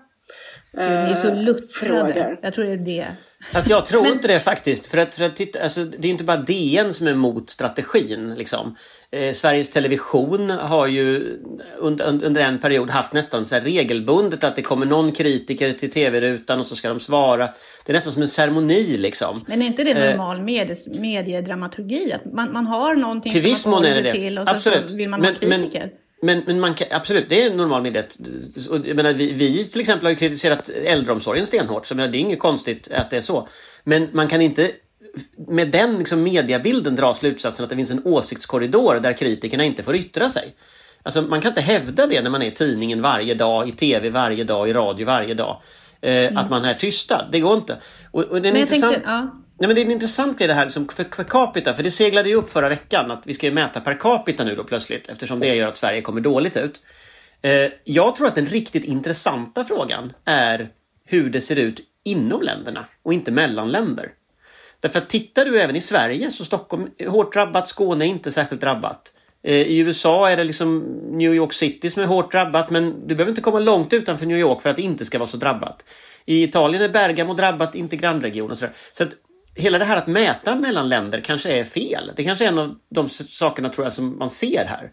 Gud, 0.79 0.91
ni 0.91 1.11
är 1.11 1.15
så 1.15 1.29
eh, 1.29 1.43
luttrade. 1.43 2.39
Jag 2.43 2.55
tror 2.55 2.65
det 2.65 2.73
är 2.73 2.77
det. 2.77 3.07
Alltså 3.53 3.71
jag 3.71 3.87
tror 3.87 4.03
Men... 4.03 4.13
inte 4.13 4.29
det 4.29 4.41
faktiskt. 4.41 4.87
För 4.87 4.99
att, 4.99 5.15
för 5.15 5.25
att 5.25 5.37
titta, 5.37 5.63
alltså, 5.63 5.85
det 5.85 6.09
är 6.09 6.11
inte 6.11 6.25
bara 6.25 6.37
DN 6.37 6.95
som 6.95 7.07
är 7.07 7.11
emot 7.11 7.51
strategin. 7.51 8.35
Liksom. 8.35 8.77
Eh, 9.11 9.33
Sveriges 9.33 9.71
Television 9.71 10.51
har 10.51 10.87
ju 10.87 11.39
under, 11.79 12.25
under 12.25 12.41
en 12.41 12.59
period 12.59 12.91
haft 12.91 13.13
nästan 13.13 13.47
så 13.47 13.57
regelbundet 13.57 14.45
att 14.45 14.57
det 14.57 14.63
kommer 14.63 14.87
någon 14.87 15.13
kritiker 15.13 15.73
till 15.73 15.91
tv-rutan 15.91 16.61
och 16.61 16.67
så 16.67 16.77
ska 16.77 16.89
de 16.89 17.01
svara. 17.01 17.49
Det 17.87 17.93
är 17.93 17.95
nästan 17.95 18.13
som 18.13 18.23
en 18.23 18.29
ceremoni 18.29 18.97
liksom. 18.97 19.45
Men 19.47 19.63
är 19.63 19.67
inte 19.67 19.85
det 19.85 19.91
eh, 19.91 20.11
normal 20.11 20.43
med, 20.43 20.77
mediedramaturgi? 20.87 22.13
Att 22.13 22.33
man, 22.33 22.53
man 22.53 22.67
har 22.67 22.95
någonting 22.95 23.33
till 23.33 23.57
som 23.57 23.71
man 23.71 23.85
håller 23.85 24.13
till 24.13 24.39
och 24.39 24.49
Absolut. 24.49 24.91
så 24.91 24.97
vill 24.97 25.09
man 25.09 25.21
men, 25.21 25.35
ha 25.35 25.41
kritiker. 25.41 25.81
Men, 25.81 25.91
men, 26.23 26.43
men 26.47 26.61
man 26.61 26.75
kan, 26.75 26.89
absolut, 26.91 27.29
det 27.29 27.43
är 27.43 27.51
en 27.51 27.57
normal 27.57 27.87
idé. 27.87 28.03
Jag 28.85 28.97
menar, 28.97 29.13
vi, 29.13 29.33
vi 29.33 29.65
till 29.65 29.81
exempel 29.81 30.05
har 30.07 30.11
ju 30.11 30.17
kritiserat 30.17 30.69
äldreomsorgen 30.69 31.47
stenhårt, 31.47 31.87
så 31.87 31.95
menar, 31.95 32.09
det 32.09 32.19
är 32.19 32.21
inget 32.21 32.39
konstigt 32.39 32.93
att 32.93 33.11
det 33.11 33.17
är 33.17 33.21
så. 33.21 33.49
Men 33.85 34.09
man 34.13 34.29
kan 34.29 34.41
inte 34.41 34.71
med 35.49 35.71
den 35.71 35.99
liksom, 35.99 36.23
mediabilden 36.23 36.97
dra 36.97 37.15
slutsatsen 37.15 37.65
att 37.65 37.71
det 37.71 37.77
finns 37.77 37.91
en 37.91 38.03
åsiktskorridor 38.05 39.01
där 39.01 39.13
kritikerna 39.13 39.65
inte 39.65 39.83
får 39.83 39.97
yttra 39.97 40.31
sig. 40.31 40.55
Alltså, 41.03 41.23
man 41.23 41.41
kan 41.41 41.49
inte 41.49 41.61
hävda 41.61 42.07
det 42.07 42.23
när 42.23 42.31
man 42.31 42.43
är 42.43 42.47
i 42.47 42.51
tidningen 42.51 43.03
varje 43.03 43.35
dag, 43.35 43.69
i 43.69 43.73
tv 43.73 44.11
varje 44.11 44.45
dag, 44.45 44.69
i 44.69 44.73
radio 44.73 45.07
varje 45.07 45.35
dag. 45.35 45.63
Eh, 46.01 46.13
mm. 46.13 46.37
Att 46.37 46.51
man 46.51 46.65
är 46.65 46.75
tystad. 46.75 47.29
Det 47.33 47.41
går 47.41 47.57
inte. 47.57 47.77
Och, 48.11 48.25
och 48.25 48.43
det 48.43 48.49
är 48.49 48.57
intressant... 48.57 48.93
Tänkte, 48.93 49.11
ja. 49.11 49.31
Nej, 49.61 49.69
men 49.69 49.75
det 49.75 49.81
är 49.81 49.85
en 49.85 49.91
intressant 49.91 50.39
grej 50.39 50.49
det 50.49 50.55
här 50.55 50.65
liksom 50.65 50.89
för, 50.89 51.05
per 51.05 51.25
capita. 51.25 51.75
För 51.75 51.83
det 51.83 51.91
seglade 51.91 52.29
ju 52.29 52.35
upp 52.35 52.51
förra 52.51 52.69
veckan 52.69 53.11
att 53.11 53.23
vi 53.25 53.35
ska 53.35 53.51
mäta 53.51 53.81
per 53.81 53.95
capita 53.95 54.45
nu 54.45 54.55
då 54.55 54.65
plötsligt. 54.65 55.09
Eftersom 55.09 55.41
det 55.41 55.55
gör 55.55 55.69
att 55.69 55.77
Sverige 55.77 56.03
kommer 56.03 56.21
dåligt 56.21 56.57
ut. 56.57 56.83
Eh, 57.43 57.73
jag 57.85 58.17
tror 58.17 58.27
att 58.27 58.35
den 58.35 58.47
riktigt 58.47 58.85
intressanta 58.85 59.65
frågan 59.65 60.13
är 60.25 60.69
hur 61.05 61.31
det 61.31 61.41
ser 61.41 61.57
ut 61.57 61.81
inom 62.05 62.43
länderna 62.43 62.85
och 63.03 63.13
inte 63.13 63.31
mellan 63.31 63.71
länder. 63.71 64.11
Därför 64.81 64.99
att 64.99 65.09
tittar 65.09 65.45
du 65.45 65.61
även 65.61 65.77
i 65.77 65.81
Sverige 65.81 66.31
så 66.31 66.45
Stockholm 66.45 66.91
är 66.99 67.07
hårt 67.07 67.35
drabbat, 67.35 67.69
Skåne 67.69 68.05
är 68.05 68.09
inte 68.09 68.33
särskilt 68.33 68.61
drabbat. 68.61 69.13
Eh, 69.43 69.55
I 69.55 69.79
USA 69.79 70.29
är 70.29 70.37
det 70.37 70.45
liksom 70.45 70.79
New 71.11 71.35
York 71.35 71.53
City 71.53 71.91
som 71.91 72.03
är 72.03 72.07
hårt 72.07 72.33
drabbat 72.33 72.71
men 72.71 73.07
du 73.07 73.15
behöver 73.15 73.31
inte 73.31 73.43
komma 73.43 73.59
långt 73.59 73.93
utanför 73.93 74.27
New 74.27 74.39
York 74.39 74.63
för 74.63 74.71
att 74.71 74.77
det 74.77 74.83
inte 74.83 75.05
ska 75.05 75.19
vara 75.19 75.29
så 75.29 75.37
drabbat. 75.37 75.85
I 76.25 76.45
Italien 76.45 76.83
är 76.83 76.89
Bergamo 76.89 77.35
drabbat, 77.35 77.75
inte 77.75 77.97
grannregionen. 77.97 78.57
Så 78.93 79.03
att 79.03 79.15
hela 79.59 79.79
det 79.79 79.85
här 79.85 79.97
att 79.97 80.07
mäta 80.07 80.57
mellan 80.57 80.89
länder 80.89 81.21
kanske 81.21 81.61
är 81.61 81.65
fel. 81.65 82.13
Det 82.17 82.25
kanske 82.25 82.45
är 82.45 82.49
en 82.49 82.59
av 82.59 82.75
de 82.95 83.09
sakerna 83.09 83.69
tror 83.69 83.87
jag 83.87 83.93
som 83.93 84.19
man 84.19 84.31
ser 84.31 84.65
här. 84.65 84.91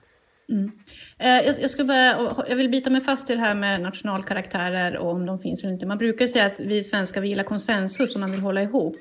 Mm. 0.50 0.72
Eh, 1.19 1.48
jag, 1.48 1.62
jag, 1.62 1.72
ska 1.72 1.84
börja, 1.84 2.31
jag 2.50 2.55
vill 2.55 2.69
bita 2.69 2.89
mig 2.89 3.01
fast 3.01 3.29
i 3.29 3.36
det 3.36 3.41
här 3.41 3.55
med 3.55 3.81
nationalkaraktärer 3.81 4.98
och 4.98 5.12
om 5.12 5.25
de 5.25 5.39
finns 5.39 5.63
eller 5.63 5.74
inte. 5.74 5.86
Man 5.86 5.98
brukar 5.98 6.27
säga 6.27 6.45
att 6.45 6.60
vi 6.60 6.84
svenskar 6.84 7.24
gillar 7.24 7.43
konsensus 7.43 8.15
och 8.15 8.22
man 8.22 8.31
vill 8.31 8.39
hålla 8.39 8.62
ihop. 8.62 8.95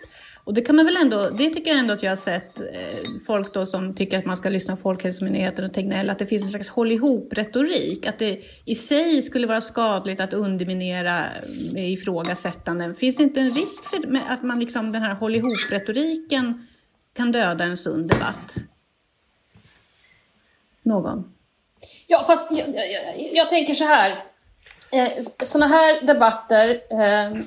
Och 0.45 0.55
det 0.55 0.63
kan 0.63 0.77
man 0.77 0.85
väl 0.85 0.97
ändå, 0.97 1.31
det 1.31 1.51
tycker 1.51 1.71
jag 1.71 1.81
ändå 1.81 1.95
att 1.95 2.03
jag 2.03 2.11
har 2.11 2.17
sett 2.17 2.61
eh, 2.61 2.67
folk 3.27 3.55
då 3.55 3.67
som 3.67 3.95
tycker 3.95 4.19
att 4.19 4.25
man 4.25 4.37
ska 4.37 4.49
lyssna 4.49 4.77
på 4.77 4.83
Folkhälsomyndigheten 4.83 5.65
och 5.65 5.73
Tegnell, 5.75 6.11
att 6.11 6.19
det 6.19 6.27
finns 6.27 6.45
en 6.45 6.51
slags 6.51 6.69
håll 6.69 6.93
ihop-retorik. 6.93 8.07
Att 8.07 8.19
det 8.19 8.41
i 8.65 8.75
sig 8.75 9.23
skulle 9.23 9.47
vara 9.47 9.61
skadligt 9.61 10.21
att 10.21 10.33
underminera 10.33 11.21
eh, 11.77 11.93
ifrågasättanden. 11.93 12.95
Finns 12.95 13.17
det 13.17 13.23
inte 13.23 13.41
en 13.41 13.51
risk 13.51 13.85
för 13.85 14.21
att 14.29 14.43
man 14.43 14.61
liksom, 14.61 14.93
den 14.93 15.03
här 15.03 15.15
håll 15.15 15.35
ihop-retoriken 15.35 16.67
kan 17.17 17.33
döda 17.33 17.65
en 17.65 17.77
sund 17.77 18.09
debatt? 18.09 18.55
Någon? 20.83 21.33
Ja, 22.07 22.25
fast 22.25 22.53
jag, 22.53 22.69
jag, 22.69 23.31
jag 23.33 23.49
tänker 23.49 23.75
så 23.75 23.85
här. 23.85 24.11
Eh, 24.93 25.25
sådana 25.43 25.67
här 25.67 26.07
debatter 26.07 26.69
eh, 26.91 27.45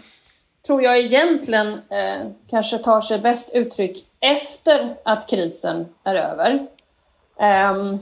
tror 0.68 0.84
jag 0.84 1.00
egentligen 1.00 1.68
eh, 1.74 2.28
kanske 2.50 2.78
tar 2.78 3.02
sig 3.02 3.20
bäst 3.20 3.50
uttryck 3.54 4.06
efter 4.20 4.96
att 5.04 5.28
krisen 5.28 5.86
är 6.04 6.16
över. 6.16 6.68
Um, 7.72 8.00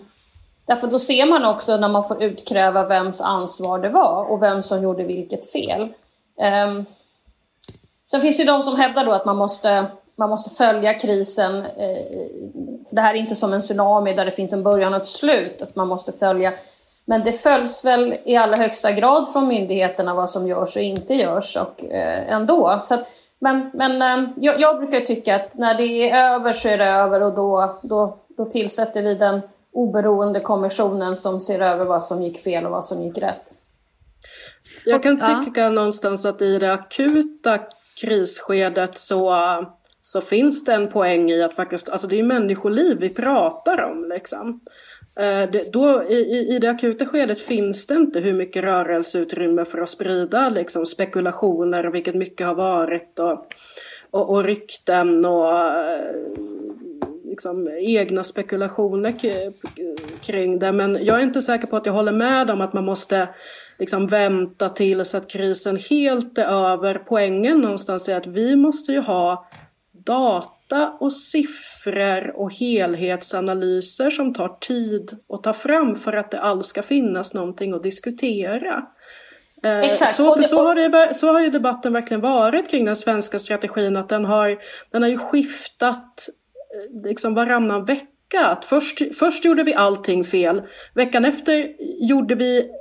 Därför 0.65 0.87
då 0.87 0.99
ser 0.99 1.25
man 1.25 1.45
också 1.45 1.77
när 1.77 1.87
man 1.87 2.07
får 2.07 2.23
utkräva 2.23 2.85
vems 2.85 3.21
ansvar 3.21 3.79
det 3.79 3.89
var 3.89 4.23
och 4.23 4.41
vem 4.41 4.63
som 4.63 4.83
gjorde 4.83 5.03
vilket 5.03 5.51
fel. 5.51 5.81
Um, 6.67 6.85
sen 8.05 8.21
finns 8.21 8.37
det 8.37 8.43
ju 8.43 8.47
de 8.47 8.63
som 8.63 8.75
hävdar 8.75 9.05
då 9.05 9.11
att 9.11 9.25
man 9.25 9.37
måste, 9.37 9.85
man 10.15 10.29
måste 10.29 10.55
följa 10.55 10.93
krisen. 10.93 11.55
Eh, 11.55 12.05
för 12.89 12.95
det 12.95 13.01
här 13.01 13.13
är 13.13 13.17
inte 13.17 13.35
som 13.35 13.53
en 13.53 13.61
tsunami 13.61 14.13
där 14.13 14.25
det 14.25 14.31
finns 14.31 14.53
en 14.53 14.63
början 14.63 14.93
och 14.93 15.01
ett 15.01 15.07
slut. 15.07 15.61
Att 15.61 15.75
man 15.75 15.87
måste 15.87 16.11
följa 16.11 16.53
men 17.05 17.23
det 17.23 17.31
följs 17.31 17.85
väl 17.85 18.15
i 18.23 18.35
allra 18.35 18.55
högsta 18.55 18.91
grad 18.91 19.33
från 19.33 19.47
myndigheterna 19.47 20.13
vad 20.13 20.29
som 20.29 20.47
görs 20.47 20.75
och 20.75 20.81
inte 20.81 21.13
görs 21.13 21.57
och, 21.57 21.83
eh, 21.83 22.33
ändå. 22.33 22.79
Så 22.83 22.93
att, 22.93 23.07
men 23.39 23.71
men 23.73 24.01
eh, 24.01 24.29
jag, 24.35 24.59
jag, 24.59 24.77
brukar 24.77 24.99
tycka 24.99 25.35
att 25.35 25.53
när 25.53 25.73
det 25.73 26.09
är 26.09 26.33
över 26.33 26.53
så 26.53 26.67
är 26.67 26.77
det 26.77 26.85
över 26.85 27.21
och 27.21 27.33
då, 27.33 27.79
då, 27.81 28.17
då 28.37 28.45
tillsätter 28.45 29.01
vi 29.03 29.15
den 29.15 29.41
oberoende 29.71 30.39
kommissionen 30.39 31.17
som 31.17 31.41
ser 31.41 31.59
över 31.59 31.85
vad 31.85 32.03
som 32.03 32.23
gick 32.23 32.43
fel 32.43 32.65
och 32.65 32.71
vad 32.71 32.85
som 32.85 33.03
gick 33.03 33.17
rätt. 33.17 33.51
Jag 34.85 35.03
kan 35.03 35.45
tycka 35.45 35.61
ja. 35.61 35.69
någonstans 35.69 36.25
att 36.25 36.41
i 36.41 36.59
det 36.59 36.73
akuta 36.73 37.59
krisskedet 38.01 38.97
så, 38.97 39.35
så 40.01 40.21
finns 40.21 40.65
det 40.65 40.73
en 40.73 40.91
poäng 40.91 41.29
i 41.31 41.43
att 41.43 41.55
faktiskt, 41.55 41.89
alltså 41.89 42.07
det 42.07 42.19
är 42.19 42.23
människoliv 42.23 42.97
vi 42.99 43.09
pratar 43.09 43.83
om 43.83 44.09
liksom. 44.09 44.59
Eh, 45.19 45.49
det, 45.51 45.73
då, 45.73 46.03
i, 46.03 46.55
I 46.55 46.59
det 46.59 46.69
akuta 46.69 47.05
skedet 47.05 47.41
finns 47.41 47.87
det 47.87 47.95
inte 47.95 48.19
hur 48.19 48.33
mycket 48.33 48.63
rörelseutrymme 48.63 49.65
för 49.65 49.77
att 49.77 49.89
sprida 49.89 50.49
liksom, 50.49 50.85
spekulationer, 50.85 51.83
vilket 51.83 52.15
mycket 52.15 52.47
har 52.47 52.55
varit, 52.55 53.19
och, 53.19 53.45
och, 54.11 54.29
och 54.29 54.43
rykten 54.43 55.25
och 55.25 55.59
eh, 55.59 55.99
liksom, 57.23 57.69
egna 57.79 58.23
spekulationer 58.23 59.15
kring 60.21 60.59
det. 60.59 60.71
Men 60.71 61.05
jag 61.05 61.17
är 61.17 61.23
inte 61.23 61.41
säker 61.41 61.67
på 61.67 61.77
att 61.77 61.85
jag 61.85 61.93
håller 61.93 62.11
med 62.11 62.51
om 62.51 62.61
att 62.61 62.73
man 62.73 62.85
måste 62.85 63.27
liksom, 63.79 64.07
vänta 64.07 64.69
tills 64.69 65.15
att 65.15 65.29
krisen 65.29 65.77
helt 65.89 66.37
är 66.37 66.47
över. 66.47 67.01
Poängen 67.07 67.61
någonstans 67.61 68.09
är 68.09 68.17
att 68.17 68.27
vi 68.27 68.55
måste 68.55 68.91
ju 68.91 68.99
ha 68.99 69.47
data 69.91 70.54
och 70.99 71.13
siffror 71.13 72.35
och 72.35 72.53
helhetsanalyser 72.53 74.09
som 74.09 74.33
tar 74.33 74.57
tid 74.59 75.11
att 75.29 75.43
ta 75.43 75.53
fram 75.53 75.95
för 75.95 76.13
att 76.13 76.31
det 76.31 76.39
alls 76.39 76.67
ska 76.67 76.83
finnas 76.83 77.33
någonting 77.33 77.73
att 77.73 77.83
diskutera. 77.83 78.85
Eh, 79.63 79.79
Exakt. 79.79 80.15
Så, 80.15 80.41
så, 80.41 80.63
har 80.63 80.75
det, 80.75 81.13
så 81.13 81.33
har 81.33 81.41
ju 81.41 81.49
debatten 81.49 81.93
verkligen 81.93 82.21
varit 82.21 82.69
kring 82.69 82.85
den 82.85 82.95
svenska 82.95 83.39
strategin 83.39 83.97
att 83.97 84.09
den 84.09 84.25
har, 84.25 84.57
den 84.91 85.01
har 85.01 85.09
ju 85.09 85.17
skiftat 85.17 86.29
eh, 86.75 87.03
liksom 87.03 87.33
varannan 87.33 87.85
vecka 87.85 88.45
att 88.45 88.65
först, 88.65 89.01
först 89.19 89.45
gjorde 89.45 89.63
vi 89.63 89.73
allting 89.73 90.25
fel. 90.25 90.61
Veckan 90.93 91.25
efter 91.25 91.75
gjorde 92.09 92.35
vi, 92.35 92.71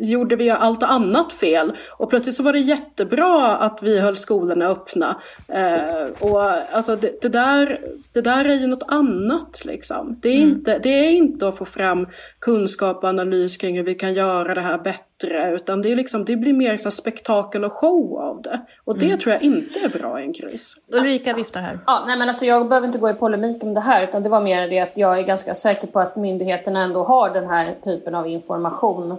gjorde 0.00 0.36
vi 0.36 0.50
allt 0.50 0.82
annat 0.82 1.32
fel. 1.32 1.72
Och 1.90 2.10
plötsligt 2.10 2.34
så 2.34 2.42
var 2.42 2.52
det 2.52 2.58
jättebra 2.58 3.56
att 3.56 3.78
vi 3.82 4.00
höll 4.00 4.16
skolorna 4.16 4.66
öppna. 4.66 5.16
Eh, 5.48 6.04
och 6.20 6.42
alltså 6.76 6.96
det, 6.96 7.22
det, 7.22 7.28
där, 7.28 7.80
det 8.12 8.20
där 8.20 8.44
är 8.44 8.54
ju 8.54 8.66
något 8.66 8.84
annat 8.88 9.64
liksom. 9.64 10.18
Det 10.22 10.28
är, 10.28 10.42
mm. 10.42 10.48
inte, 10.48 10.78
det 10.78 10.88
är 10.88 11.10
inte 11.10 11.48
att 11.48 11.56
få 11.56 11.64
fram 11.64 12.08
kunskap 12.38 12.96
och 12.96 13.08
analys 13.08 13.56
kring 13.56 13.76
hur 13.76 13.84
vi 13.84 13.94
kan 13.94 14.14
göra 14.14 14.54
det 14.54 14.60
här 14.60 14.78
bättre 14.78 15.54
utan 15.54 15.82
det, 15.82 15.92
är 15.92 15.96
liksom, 15.96 16.24
det 16.24 16.36
blir 16.36 16.52
mer 16.52 16.76
så 16.76 16.90
spektakel 16.90 17.64
och 17.64 17.72
show 17.72 18.18
av 18.18 18.42
det. 18.42 18.60
Och 18.84 18.98
det 18.98 19.06
mm. 19.06 19.18
tror 19.18 19.32
jag 19.32 19.42
inte 19.42 19.78
är 19.78 19.88
bra 19.88 20.20
i 20.20 20.24
en 20.24 20.32
kris. 20.32 20.74
Ulrika 20.92 21.34
viftar 21.34 21.60
här. 21.60 21.78
Ja, 21.86 22.04
nej 22.06 22.18
men 22.18 22.28
alltså 22.28 22.46
jag 22.46 22.68
behöver 22.68 22.86
inte 22.86 22.98
gå 22.98 23.10
i 23.10 23.14
polemik 23.14 23.62
om 23.62 23.74
det 23.74 23.80
här 23.80 24.04
utan 24.04 24.22
det 24.22 24.28
var 24.28 24.40
mer 24.40 24.68
det 24.68 24.80
att 24.80 24.96
jag 24.96 25.18
är 25.18 25.22
ganska 25.22 25.54
säker 25.54 25.86
på 25.86 26.00
att 26.00 26.16
myndigheterna 26.16 26.82
ändå 26.82 27.04
har 27.04 27.30
den 27.30 27.48
här 27.48 27.74
typen 27.84 28.14
av 28.14 28.26
information. 28.28 29.16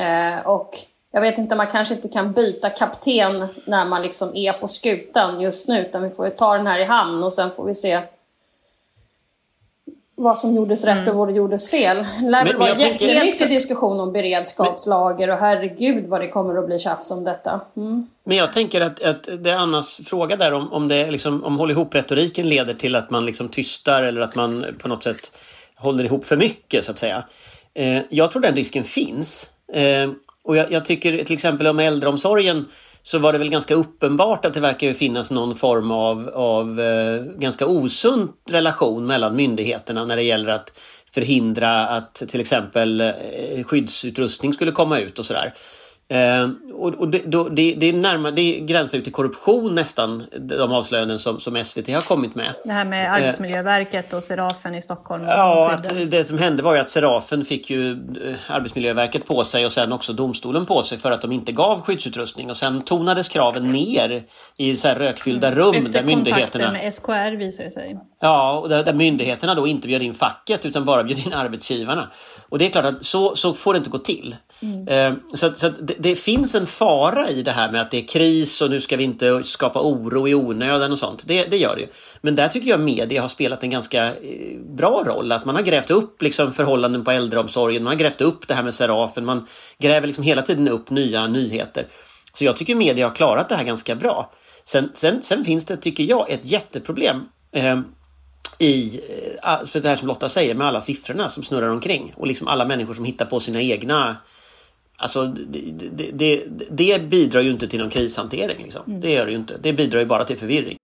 Eh, 0.00 0.46
och 0.46 0.76
jag 1.12 1.20
vet 1.20 1.38
inte, 1.38 1.54
man 1.54 1.66
kanske 1.66 1.94
inte 1.94 2.08
kan 2.08 2.32
byta 2.32 2.70
kapten 2.70 3.46
när 3.64 3.84
man 3.84 4.02
liksom 4.02 4.36
är 4.36 4.52
på 4.52 4.68
skutan 4.68 5.40
just 5.40 5.68
nu 5.68 5.80
utan 5.80 6.02
vi 6.02 6.10
får 6.10 6.26
ju 6.26 6.32
ta 6.32 6.56
den 6.56 6.66
här 6.66 6.78
i 6.78 6.84
hamn 6.84 7.22
och 7.22 7.32
sen 7.32 7.50
får 7.50 7.64
vi 7.64 7.74
se 7.74 8.00
vad 10.14 10.38
som 10.38 10.54
gjordes 10.54 10.84
rätt 10.84 10.98
mm. 10.98 11.08
och 11.08 11.16
vad 11.16 11.28
som 11.28 11.36
gjordes 11.36 11.70
fel. 11.70 12.06
Det 12.20 12.30
lär 12.30 12.44
väl 12.44 12.56
vara 12.56 12.68
jättemycket 12.68 13.20
tänker... 13.20 13.48
diskussion 13.48 14.00
om 14.00 14.12
beredskapslager 14.12 15.28
och 15.28 15.38
herregud 15.38 16.06
vad 16.06 16.20
det 16.20 16.28
kommer 16.28 16.58
att 16.58 16.66
bli 16.66 16.78
tjafs 16.78 17.10
om 17.10 17.24
detta. 17.24 17.60
Mm. 17.76 18.06
Men 18.24 18.36
jag 18.36 18.52
tänker 18.52 18.80
att, 18.80 19.02
att 19.02 19.28
det 19.38 19.50
är 19.50 19.56
Annas 19.56 20.00
fråga 20.04 20.36
där 20.36 20.52
om, 20.52 20.72
om, 20.72 20.88
det 20.88 21.10
liksom, 21.10 21.44
om 21.44 21.58
håll 21.58 21.70
ihop-retoriken 21.70 22.48
leder 22.48 22.74
till 22.74 22.96
att 22.96 23.10
man 23.10 23.26
liksom 23.26 23.48
tystar 23.48 24.02
eller 24.02 24.20
att 24.20 24.34
man 24.34 24.66
på 24.78 24.88
något 24.88 25.02
sätt 25.02 25.32
håller 25.74 26.04
ihop 26.04 26.24
för 26.24 26.36
mycket 26.36 26.84
så 26.84 26.92
att 26.92 26.98
säga. 26.98 27.24
Eh, 27.74 28.02
jag 28.08 28.32
tror 28.32 28.42
den 28.42 28.54
risken 28.54 28.84
finns. 28.84 29.50
Eh, 29.74 30.10
och 30.42 30.56
jag, 30.56 30.72
jag, 30.72 30.84
tycker 30.84 31.24
till 31.24 31.34
exempel 31.34 31.66
om 31.66 31.78
äldreomsorgen 31.78 32.66
så 33.02 33.18
var 33.18 33.32
det 33.32 33.38
väl 33.38 33.50
ganska 33.50 33.74
uppenbart 33.74 34.44
att 34.44 34.54
det 34.54 34.60
verkar 34.60 34.92
finnas 34.92 35.30
någon 35.30 35.56
form 35.56 35.90
av, 35.90 36.28
av 36.34 36.80
eh, 36.80 37.22
ganska 37.22 37.66
osund 37.66 38.28
relation 38.50 39.06
mellan 39.06 39.36
myndigheterna 39.36 40.04
när 40.04 40.16
det 40.16 40.22
gäller 40.22 40.50
att 40.52 40.72
förhindra 41.14 41.86
att 41.86 42.14
till 42.14 42.40
exempel 42.40 43.00
eh, 43.00 43.64
skyddsutrustning 43.64 44.54
skulle 44.54 44.72
komma 44.72 44.98
ut 44.98 45.18
och 45.18 45.26
sådär. 45.26 45.54
Eh, 46.10 46.48
och, 46.72 46.94
och 46.94 47.08
det, 47.08 47.22
då, 47.26 47.48
det, 47.48 47.74
det, 47.74 47.86
är 47.86 47.92
närmare, 47.92 48.32
det 48.32 48.60
gränsar 48.60 48.98
ju 48.98 49.04
till 49.04 49.12
korruption 49.12 49.74
nästan, 49.74 50.24
de 50.38 50.72
avslöjanden 50.72 51.18
som, 51.18 51.40
som 51.40 51.64
SVT 51.64 51.88
har 51.94 52.00
kommit 52.00 52.34
med. 52.34 52.54
Det 52.64 52.72
här 52.72 52.84
med 52.84 53.12
Arbetsmiljöverket 53.12 54.12
och 54.12 54.22
Serafen 54.22 54.74
i 54.74 54.82
Stockholm. 54.82 55.24
Ja, 55.24 55.70
att 55.72 56.10
det 56.10 56.28
som 56.28 56.38
hände 56.38 56.62
var 56.62 56.74
ju 56.74 56.80
att 56.80 56.90
Serafen 56.90 57.44
fick 57.44 57.70
ju 57.70 57.90
eh, 57.92 58.34
Arbetsmiljöverket 58.48 59.26
på 59.26 59.44
sig 59.44 59.66
och 59.66 59.72
sen 59.72 59.92
också 59.92 60.12
domstolen 60.12 60.66
på 60.66 60.82
sig 60.82 60.98
för 60.98 61.10
att 61.10 61.22
de 61.22 61.32
inte 61.32 61.52
gav 61.52 61.80
skyddsutrustning. 61.80 62.50
Och 62.50 62.56
sen 62.56 62.82
tonades 62.82 63.28
kraven 63.28 63.70
ner 63.70 64.22
i 64.56 64.76
så 64.76 64.88
här 64.88 64.94
rökfyllda 64.94 65.46
mm. 65.46 65.58
rum 65.58 65.74
Efter 65.74 65.92
där 65.92 66.02
myndigheterna... 66.02 66.72
med 66.72 66.94
SKR 66.94 67.36
visar 67.36 67.64
det 67.64 67.70
sig. 67.70 67.98
Ja, 68.20 68.58
och 68.58 68.68
där, 68.68 68.84
där 68.84 68.94
myndigheterna 68.94 69.54
då 69.54 69.66
inte 69.66 69.88
bjöd 69.88 70.02
in 70.02 70.14
facket 70.14 70.66
utan 70.66 70.84
bara 70.84 71.04
bjöd 71.04 71.18
in 71.18 71.32
arbetsgivarna. 71.32 72.10
Och 72.48 72.58
det 72.58 72.66
är 72.66 72.70
klart 72.70 72.84
att 72.84 73.04
så, 73.04 73.36
så 73.36 73.54
får 73.54 73.74
det 73.74 73.78
inte 73.78 73.90
gå 73.90 73.98
till. 73.98 74.36
Mm. 74.62 74.88
Ehm, 74.88 75.20
så, 75.34 75.52
så 75.56 75.68
det, 75.68 75.94
det, 75.98 76.16
finns 76.16 76.54
en 76.54 76.66
fara 76.66 77.30
i 77.30 77.42
det 77.42 77.50
här 77.50 77.72
med 77.72 77.80
att 77.80 77.90
det 77.90 77.98
är 77.98 78.08
kris 78.08 78.60
och 78.60 78.70
nu 78.70 78.80
ska 78.80 78.96
vi 78.96 79.04
inte 79.04 79.44
skapa 79.44 79.80
oro 79.80 80.28
i 80.28 80.34
onödan 80.34 80.92
och 80.92 80.98
sånt. 80.98 81.22
Det, 81.26 81.44
det 81.44 81.56
gör 81.56 81.76
det 81.76 81.80
ju. 81.80 81.88
Men 82.20 82.36
där 82.36 82.48
tycker 82.48 82.70
jag 82.70 82.80
media 82.80 83.20
har 83.20 83.28
spelat 83.28 83.62
en 83.62 83.70
ganska 83.70 84.06
eh, 84.06 84.58
bra 84.76 85.02
roll. 85.06 85.32
Att 85.32 85.44
man 85.44 85.54
har 85.54 85.62
grävt 85.62 85.90
upp 85.90 86.22
liksom 86.22 86.52
förhållanden 86.52 87.04
på 87.04 87.10
äldreomsorgen. 87.10 87.82
Man 87.82 87.92
har 87.92 87.98
grävt 87.98 88.20
upp 88.20 88.48
det 88.48 88.54
här 88.54 88.62
med 88.62 88.74
Serafen. 88.74 89.24
Man 89.24 89.46
gräver 89.78 90.06
liksom 90.06 90.24
hela 90.24 90.42
tiden 90.42 90.68
upp 90.68 90.90
nya 90.90 91.26
nyheter. 91.26 91.86
Så 92.32 92.44
jag 92.44 92.56
tycker 92.56 92.74
media 92.74 93.08
har 93.08 93.14
klarat 93.14 93.48
det 93.48 93.54
här 93.54 93.64
ganska 93.64 93.94
bra. 93.94 94.32
Sen, 94.64 94.90
sen, 94.94 95.22
sen 95.22 95.44
finns 95.44 95.64
det, 95.64 95.76
tycker 95.76 96.04
jag, 96.04 96.30
ett 96.30 96.44
jätteproblem. 96.44 97.16
Eh, 97.52 97.80
i 98.58 99.00
eh, 99.42 99.80
det 99.80 99.88
här 99.88 99.96
som 99.96 100.08
Lotta 100.08 100.28
säger 100.28 100.54
med 100.54 100.66
alla 100.66 100.80
siffrorna 100.80 101.28
som 101.28 101.42
snurrar 101.42 101.68
omkring 101.68 102.12
och 102.16 102.26
liksom 102.26 102.48
alla 102.48 102.64
människor 102.64 102.94
som 102.94 103.04
hittar 103.04 103.24
på 103.26 103.40
sina 103.40 103.62
egna 103.62 104.16
Alltså 105.00 105.26
det, 105.26 106.10
det, 106.12 106.44
det, 106.70 107.02
bidrar 107.02 107.40
ju 107.40 107.50
inte 107.50 107.68
till 107.68 107.80
någon 107.80 107.90
krishantering. 107.90 108.62
Liksom. 108.62 108.82
Mm. 108.86 109.00
Det 109.00 109.12
gör 109.12 109.26
det 109.26 109.32
ju 109.32 109.38
inte. 109.38 109.58
Det 109.62 109.72
bidrar 109.72 110.00
ju 110.00 110.06
bara 110.06 110.24
till 110.24 110.38
förvirring. 110.38 110.76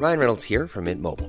Ryan 0.00 0.18
Reynolds 0.18 0.50
här 0.50 0.66
från 0.66 0.84
Mint 0.84 1.00
Mobile. 1.00 1.28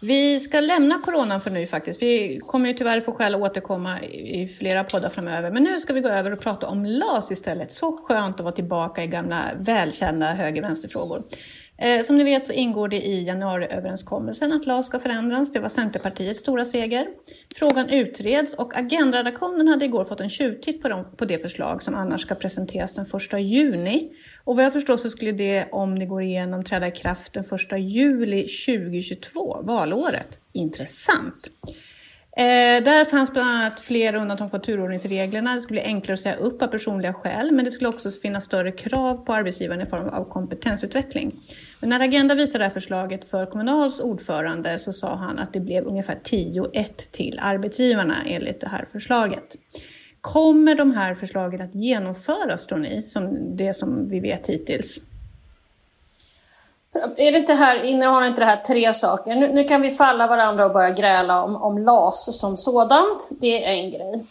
Vi 0.00 0.40
ska 0.40 0.60
lämna 0.60 0.98
coronan 0.98 1.40
för 1.40 1.50
nu 1.50 1.66
faktiskt. 1.66 2.02
Vi 2.02 2.38
kommer 2.46 2.68
ju 2.68 2.74
tyvärr 2.74 3.00
få 3.00 3.12
skäl 3.12 3.34
att 3.34 3.40
återkomma 3.40 4.02
i 4.02 4.48
flera 4.58 4.84
poddar 4.84 5.08
framöver. 5.08 5.50
Men 5.50 5.62
nu 5.62 5.80
ska 5.80 5.92
vi 5.92 6.00
gå 6.00 6.08
över 6.08 6.30
och 6.30 6.40
prata 6.40 6.66
om 6.66 6.86
LAS 6.86 7.30
istället. 7.30 7.72
Så 7.72 7.96
skönt 7.96 8.34
att 8.34 8.44
vara 8.44 8.54
tillbaka 8.54 9.02
i 9.02 9.06
gamla 9.06 9.42
välkända 9.58 10.26
höger-vänsterfrågor. 10.26 11.22
Eh, 11.80 12.04
som 12.04 12.16
ni 12.16 12.24
vet 12.24 12.46
så 12.46 12.52
ingår 12.52 12.88
det 12.88 13.06
i 13.06 13.24
januariöverenskommelsen 13.24 14.52
att 14.52 14.66
LAS 14.66 14.86
ska 14.86 14.98
förändras. 14.98 15.52
Det 15.52 15.60
var 15.60 15.68
Centerpartiets 15.68 16.40
stora 16.40 16.64
seger. 16.64 17.06
Frågan 17.54 17.88
utreds 17.88 18.54
och 18.54 18.78
Agendaredaktionen 18.78 19.68
hade 19.68 19.84
igår 19.84 20.04
fått 20.04 20.20
en 20.20 20.30
tjuvtitt 20.30 20.82
på, 20.82 21.04
på 21.16 21.24
det 21.24 21.38
förslag 21.38 21.82
som 21.82 21.94
annars 21.94 22.20
ska 22.22 22.34
presenteras 22.34 22.94
den 22.94 23.04
1 23.04 23.40
juni. 23.40 24.10
Och 24.44 24.56
vad 24.56 24.64
jag 24.64 24.72
förstår 24.72 24.96
så 24.96 25.10
skulle 25.10 25.32
det, 25.32 25.68
om 25.72 25.98
det 25.98 26.06
går 26.06 26.22
igenom, 26.22 26.64
träda 26.64 26.88
i 26.88 26.90
kraft 26.90 27.32
den 27.32 27.44
1 27.44 27.50
juli 27.78 28.42
2022, 28.42 29.58
valåret. 29.62 30.38
Intressant. 30.52 31.50
Eh, 32.38 32.84
där 32.84 33.04
fanns 33.04 33.32
bland 33.32 33.48
annat 33.50 33.80
fler 33.80 34.14
undantag 34.14 34.50
från 34.50 34.60
turordningsreglerna. 34.60 35.54
Det 35.54 35.60
skulle 35.60 35.80
bli 35.80 35.88
enklare 35.88 36.14
att 36.14 36.20
säga 36.20 36.34
upp 36.34 36.62
av 36.62 36.66
personliga 36.66 37.14
skäl, 37.14 37.52
men 37.52 37.64
det 37.64 37.70
skulle 37.70 37.88
också 37.88 38.10
finnas 38.10 38.44
större 38.44 38.72
krav 38.72 39.24
på 39.24 39.32
arbetsgivaren 39.32 39.80
i 39.80 39.86
form 39.86 40.08
av 40.08 40.24
kompetensutveckling. 40.24 41.32
Men 41.80 41.90
när 41.90 42.00
Agenda 42.00 42.34
visade 42.34 42.58
det 42.58 42.64
här 42.64 42.74
förslaget 42.74 43.30
för 43.30 43.46
Kommunals 43.46 44.00
ordförande 44.00 44.78
så 44.78 44.92
sa 44.92 45.14
han 45.14 45.38
att 45.38 45.52
det 45.52 45.60
blev 45.60 45.86
ungefär 45.86 46.18
10-1 46.24 47.10
till 47.12 47.38
arbetsgivarna 47.42 48.14
enligt 48.26 48.60
det 48.60 48.68
här 48.68 48.88
förslaget. 48.92 49.56
Kommer 50.20 50.74
de 50.74 50.92
här 50.92 51.14
förslagen 51.14 51.60
att 51.60 51.74
genomföras 51.74 52.66
tror 52.66 52.78
ni, 52.78 53.02
som 53.02 53.56
det 53.56 53.74
som 53.74 54.08
vi 54.08 54.20
vet 54.20 54.46
hittills? 54.46 55.00
Är 57.16 57.32
det 57.32 57.38
inte 57.38 57.52
här, 57.52 57.82
innehåller 57.82 58.26
inte 58.26 58.40
det 58.40 58.46
här 58.46 58.56
tre 58.56 58.92
saker? 58.92 59.34
Nu, 59.34 59.52
nu, 59.52 59.64
kan 59.64 59.80
vi 59.80 59.90
falla 59.90 60.26
varandra 60.26 60.66
och 60.66 60.72
börja 60.72 60.90
gräla 60.90 61.42
om, 61.42 61.56
om 61.56 61.78
LAS 61.78 62.40
som 62.40 62.56
sådant. 62.56 63.28
Det 63.30 63.64
är 63.64 63.72
en 63.72 63.90
grej. 63.90 64.24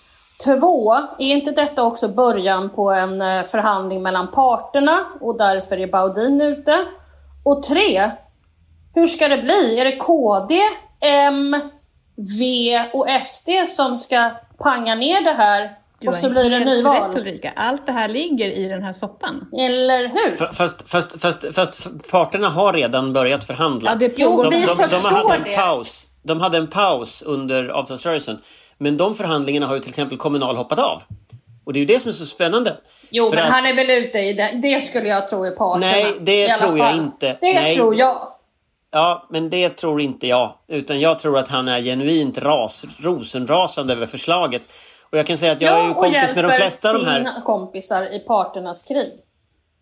Två, 0.44 0.94
är 0.94 1.34
inte 1.34 1.52
detta 1.52 1.84
också 1.84 2.08
början 2.08 2.70
på 2.70 2.92
en 2.92 3.22
eh, 3.22 3.44
förhandling 3.44 4.02
mellan 4.04 4.32
parterna 4.32 5.06
och 5.22 5.38
därför 5.38 5.78
är 5.78 5.88
Baudin 5.88 6.42
ute? 6.42 6.86
Och 7.48 7.64
tre, 7.64 8.12
hur 8.96 9.08
ska 9.08 9.28
det 9.28 9.38
bli? 9.38 9.80
Är 9.80 9.86
det 9.86 9.98
KD, 9.98 10.60
M, 11.02 11.62
V 12.40 12.80
och 12.94 13.08
SD 13.24 13.50
som 13.68 13.98
ska 13.98 14.32
panga 14.64 14.96
ner 14.96 15.22
det 15.22 15.32
här 15.32 15.78
du 16.00 16.08
och 16.08 16.16
så 16.16 16.30
blir 16.30 16.50
det 16.50 16.60
nyval. 16.60 17.08
Rätt, 17.08 17.18
Ulrika. 17.18 17.54
Allt 17.56 17.86
det 17.86 17.92
här 17.92 18.08
ligger 18.08 18.48
i 18.48 18.68
den 18.68 18.84
här 18.84 18.94
soppan. 18.94 19.48
Eller 19.60 20.08
hur? 20.08 20.54
Fast, 20.54 20.90
fast, 20.90 21.22
fast, 21.22 21.56
fast 21.56 21.88
parterna 22.12 22.50
har 22.50 22.74
redan 22.74 23.14
börjat 23.14 23.46
förhandla. 23.46 23.92
Ja, 23.92 23.96
det 23.96 24.10
pågår. 24.10 24.44
de, 24.44 24.50
vi 24.50 24.62
de, 24.62 24.68
de, 24.68 24.76
förstår 24.76 25.10
de 25.10 25.16
hade 25.16 25.36
en 25.36 25.44
det. 25.44 25.56
paus. 25.56 26.08
De 26.24 26.42
hade 26.42 26.58
en 26.58 26.68
paus 26.68 27.22
under 27.22 27.68
avtalsrörelsen. 27.68 28.38
Men 28.78 28.98
de 28.98 29.16
förhandlingarna 29.16 29.68
har 29.68 29.76
ju 29.76 29.82
till 29.82 29.90
exempel 29.90 30.18
Kommunal 30.18 30.56
hoppat 30.56 30.80
av. 30.80 31.02
Och 31.68 31.74
det 31.74 31.80
är 31.80 31.82
ju 31.82 31.86
det 31.86 32.00
som 32.00 32.10
är 32.10 32.14
så 32.14 32.26
spännande. 32.26 32.78
Jo, 33.10 33.30
men 33.30 33.40
att- 33.40 33.50
han 33.50 33.66
är 33.66 33.74
väl 33.74 33.90
ute 33.90 34.20
i 34.20 34.34
det. 34.34 34.52
Det 34.62 34.82
skulle 34.82 35.10
jag 35.10 35.28
tro 35.28 35.44
är 35.46 35.52
parterna. 35.52 35.88
Nej, 35.92 36.14
det 36.20 36.58
tror 36.58 36.78
jag 36.78 36.92
fall. 36.92 37.00
inte. 37.00 37.38
Det 37.42 37.54
Nej. 37.54 37.76
tror 37.76 37.96
jag. 37.96 38.28
Ja, 38.92 39.28
men 39.30 39.50
det 39.50 39.70
tror 39.70 40.02
inte 40.02 40.28
jag. 40.28 40.54
Utan 40.68 41.00
jag 41.00 41.20
tror 41.20 41.38
att 41.40 41.48
han 41.48 41.68
är 41.68 41.82
genuint 41.82 42.38
ras, 42.38 42.86
rosenrasande 43.00 43.94
över 43.94 44.06
förslaget. 44.06 44.62
Och 45.12 45.18
jag 45.18 45.28
kan 45.28 45.38
säga 45.38 45.52
att 45.52 45.62
jag 45.62 45.80
är 45.80 45.88
ju 45.88 45.94
kompis 45.94 46.36
med 46.36 46.44
de 46.44 46.52
flesta 46.52 46.90
av 46.90 46.96
de 46.96 47.06
här. 47.06 47.18
sina 47.18 47.42
kompisar 47.42 48.04
i 48.16 48.20
parternas 48.20 48.84
krig. 48.84 49.14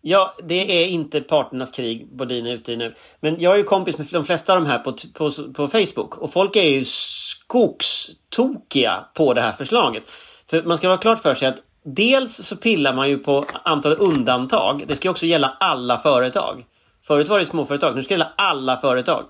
Ja, 0.00 0.34
det 0.44 0.82
är 0.84 0.88
inte 0.88 1.20
parternas 1.20 1.70
krig 1.70 2.08
Bodin 2.16 2.46
är 2.46 2.54
ute 2.54 2.72
i 2.72 2.76
nu. 2.76 2.94
Men 3.20 3.40
jag 3.40 3.52
är 3.52 3.56
ju 3.56 3.64
kompis 3.64 3.98
med 3.98 4.06
de 4.10 4.24
flesta 4.24 4.52
av 4.52 4.60
de 4.60 4.66
här 4.66 4.78
på, 4.78 4.92
på, 5.14 5.30
på 5.52 5.68
Facebook. 5.68 6.18
Och 6.18 6.32
folk 6.32 6.56
är 6.56 6.62
ju 6.68 6.84
skogstokiga 6.84 9.04
på 9.14 9.34
det 9.34 9.40
här 9.40 9.52
förslaget. 9.52 10.02
För 10.50 10.62
man 10.62 10.78
ska 10.78 10.88
vara 10.88 10.98
klart 10.98 11.22
för 11.22 11.34
sig 11.34 11.48
att 11.48 11.56
dels 11.86 12.36
så 12.46 12.56
pillar 12.56 12.94
man 12.94 13.08
ju 13.08 13.18
på 13.18 13.44
antalet 13.62 13.98
undantag. 13.98 14.84
Det 14.86 14.96
ska 14.96 15.08
ju 15.08 15.10
också 15.10 15.26
gälla 15.26 15.56
alla 15.60 15.98
företag. 15.98 16.64
Förut 17.06 17.28
var 17.28 17.40
det 17.40 17.46
småföretag, 17.46 17.96
nu 17.96 18.02
ska 18.02 18.14
det 18.14 18.18
gälla 18.18 18.32
alla 18.36 18.76
företag. 18.76 19.24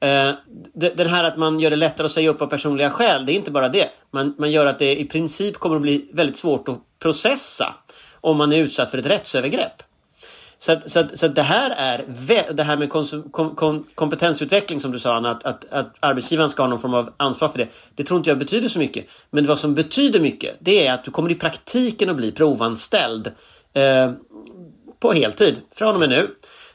Eh, 0.00 0.30
det- 0.74 0.94
Den 0.96 1.08
här 1.08 1.24
att 1.24 1.36
man 1.36 1.60
gör 1.60 1.70
det 1.70 1.76
lättare 1.76 2.04
att 2.04 2.12
säga 2.12 2.30
upp 2.30 2.42
av 2.42 2.46
personliga 2.46 2.90
skäl, 2.90 3.26
det 3.26 3.32
är 3.32 3.34
inte 3.34 3.50
bara 3.50 3.68
det. 3.68 3.90
Man, 4.12 4.34
man 4.38 4.50
gör 4.50 4.66
att 4.66 4.78
det 4.78 5.00
i 5.00 5.04
princip 5.04 5.58
kommer 5.58 5.76
att 5.76 5.82
bli 5.82 6.10
väldigt 6.12 6.38
svårt 6.38 6.68
att 6.68 6.78
processa 7.02 7.74
om 8.20 8.36
man 8.36 8.52
är 8.52 8.58
utsatt 8.58 8.90
för 8.90 8.98
ett 8.98 9.06
rättsövergrepp. 9.06 9.82
Så, 10.62 10.72
att, 10.72 10.90
så, 10.90 11.00
att, 11.00 11.18
så 11.18 11.26
att 11.26 11.34
det 11.34 11.42
här 11.42 11.70
är 11.70 12.04
det 12.52 12.62
här 12.62 12.76
med 12.76 12.90
konsum, 12.90 13.30
kom, 13.30 13.54
kom, 13.54 13.86
kompetensutveckling 13.94 14.80
som 14.80 14.92
du 14.92 14.98
sa 14.98 15.14
Anna, 15.14 15.30
att, 15.30 15.44
att, 15.44 15.64
att 15.70 15.96
arbetsgivaren 16.00 16.50
ska 16.50 16.62
ha 16.62 16.68
någon 16.68 16.80
form 16.80 16.94
av 16.94 17.12
ansvar 17.16 17.48
för 17.48 17.58
det. 17.58 17.68
Det 17.94 18.04
tror 18.04 18.18
inte 18.18 18.30
jag 18.30 18.38
betyder 18.38 18.68
så 18.68 18.78
mycket. 18.78 19.06
Men 19.30 19.46
vad 19.46 19.58
som 19.58 19.74
betyder 19.74 20.20
mycket 20.20 20.56
det 20.60 20.86
är 20.86 20.92
att 20.92 21.04
du 21.04 21.10
kommer 21.10 21.30
i 21.30 21.34
praktiken 21.34 22.10
att 22.10 22.16
bli 22.16 22.32
provanställd 22.32 23.26
eh, 23.72 24.12
på 25.00 25.12
heltid 25.12 25.56
från 25.74 25.94
och 25.94 26.00
med 26.00 26.08
nu. 26.08 26.34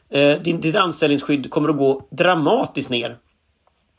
Eh, 0.10 0.42
din, 0.42 0.62
ditt 0.62 0.76
anställningsskydd 0.76 1.50
kommer 1.50 1.70
att 1.70 1.78
gå 1.78 2.08
dramatiskt 2.12 2.90
ner. 2.90 3.18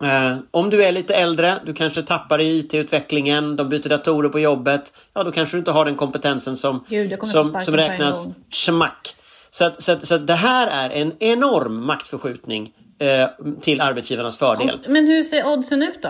Eh, 0.03 0.37
om 0.51 0.70
du 0.70 0.85
är 0.85 0.92
lite 0.92 1.14
äldre, 1.14 1.61
du 1.66 1.75
kanske 1.75 2.03
tappar 2.03 2.40
i 2.40 2.59
IT-utvecklingen, 2.59 3.57
de 3.57 3.68
byter 3.68 3.88
datorer 3.88 4.29
på 4.29 4.40
jobbet. 4.40 4.92
Ja, 5.14 5.25
då 5.25 5.33
kanske 5.33 5.57
du 5.57 5.59
inte 5.59 5.70
har 5.70 5.85
den 5.85 5.94
kompetensen 5.94 6.57
som, 6.57 6.85
Gud, 6.88 7.22
som, 7.22 7.62
som 7.64 7.77
räknas 7.77 8.27
schmack. 8.51 9.16
Så, 9.59 9.64
att, 9.64 9.83
så, 9.83 9.92
att, 9.92 10.09
så 10.09 10.14
att 10.14 10.27
det 10.27 10.35
här 10.35 10.66
är 10.87 10.90
en 10.90 11.12
enorm 11.21 11.87
maktförskjutning 11.87 12.73
eh, 12.99 13.29
till 13.61 13.81
arbetsgivarnas 13.81 14.38
fördel. 14.38 14.81
Men 14.88 15.07
hur 15.07 15.23
ser 15.23 15.47
oddsen 15.47 15.83
ut 15.83 16.03
då? 16.03 16.09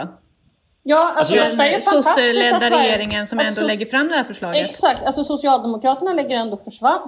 Ja, 0.83 0.99
alltså, 1.17 1.19
Alltså, 1.19 1.35
jag- 1.35 1.51
detta 1.51 1.67
är. 1.67 1.81
Sosseledda 1.81 2.71
regeringen 2.71 3.27
som 3.27 3.39
ändå 3.41 3.61
sos- 3.61 3.67
lägger 3.67 3.87
fram 3.87 4.09
det 4.09 4.15
här 4.15 4.25
förslaget. 4.25 4.67
Exakt, 4.67 5.03
alltså 5.07 5.25
Socialdemokraterna 5.25 6.13
lägger 6.13 6.37
ändå 6.37 6.59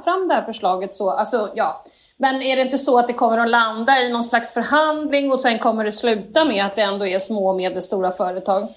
fram 0.04 0.28
det 0.28 0.34
här 0.34 0.42
förslaget 0.42 0.94
så, 0.94 1.10
alltså 1.10 1.50
ja. 1.54 1.84
Men 2.16 2.42
är 2.42 2.56
det 2.56 2.62
inte 2.62 2.78
så 2.78 2.98
att 2.98 3.06
det 3.06 3.12
kommer 3.12 3.38
att 3.38 3.48
landa 3.50 4.00
i 4.00 4.12
någon 4.12 4.24
slags 4.24 4.54
förhandling 4.54 5.32
och 5.32 5.42
sen 5.42 5.58
kommer 5.58 5.84
det 5.84 5.92
sluta 5.92 6.44
med 6.44 6.66
att 6.66 6.76
det 6.76 6.82
ändå 6.82 7.06
är 7.06 7.18
små 7.18 7.48
och 7.50 7.56
medelstora 7.56 8.10
företag? 8.12 8.62
Är 8.62 8.68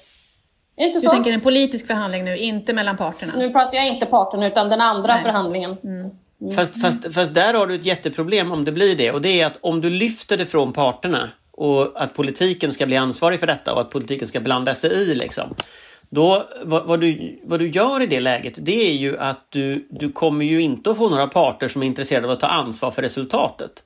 det 0.76 0.86
inte 0.86 1.00
Du 1.00 1.06
så? 1.06 1.12
tänker 1.12 1.32
en 1.32 1.42
politisk 1.42 1.88
förhandling 1.88 2.26
nu, 2.26 2.38
inte 2.38 2.74
mellan 2.74 2.98
parterna? 2.98 3.34
Nu 3.38 3.50
pratar 3.50 3.74
jag 3.74 3.88
inte 3.88 4.06
parten 4.06 4.44
utan 4.44 4.70
den 4.70 4.82
andra 4.82 5.14
Nej. 5.14 5.24
förhandlingen. 5.24 5.78
Mm. 6.42 6.56
Fast, 6.56 6.82
fast, 6.82 7.14
fast 7.14 7.34
där 7.34 7.54
har 7.54 7.68
du 7.68 7.76
ett 7.76 7.86
jätteproblem 7.86 8.52
om 8.52 8.66
det 8.66 8.72
blir 8.72 8.96
det. 8.96 9.12
Och 9.12 9.22
det 9.22 9.42
är 9.42 9.46
att 9.46 9.58
om 9.62 9.82
du 9.82 9.90
lyfter 9.90 10.38
det 10.38 10.46
från 10.46 10.74
parterna 10.74 11.30
och 11.52 12.04
att 12.04 12.14
politiken 12.14 12.74
ska 12.74 12.86
bli 12.86 12.98
ansvarig 12.98 13.40
för 13.40 13.48
detta 13.48 13.74
och 13.74 13.82
att 13.82 13.90
politiken 13.90 14.28
ska 14.28 14.40
blanda 14.40 14.76
sig 14.76 14.92
i 14.92 15.16
liksom. 15.16 15.50
Då, 16.10 16.48
vad, 16.64 16.86
vad, 16.86 17.02
du, 17.02 17.40
vad 17.44 17.60
du 17.60 17.70
gör 17.70 18.02
i 18.02 18.06
det 18.08 18.20
läget 18.20 18.54
det 18.58 18.90
är 18.90 18.94
ju 18.94 19.18
att 19.18 19.46
du, 19.50 19.88
du 19.90 20.12
kommer 20.12 20.46
ju 20.46 20.62
inte 20.62 20.92
att 20.92 20.98
få 20.98 21.10
några 21.10 21.28
parter 21.28 21.68
som 21.68 21.84
är 21.84 21.88
intresserade 21.88 22.28
av 22.28 22.32
att 22.32 22.40
ta 22.40 22.48
ansvar 22.48 22.92
för 22.92 23.02
resultatet. 23.02 23.84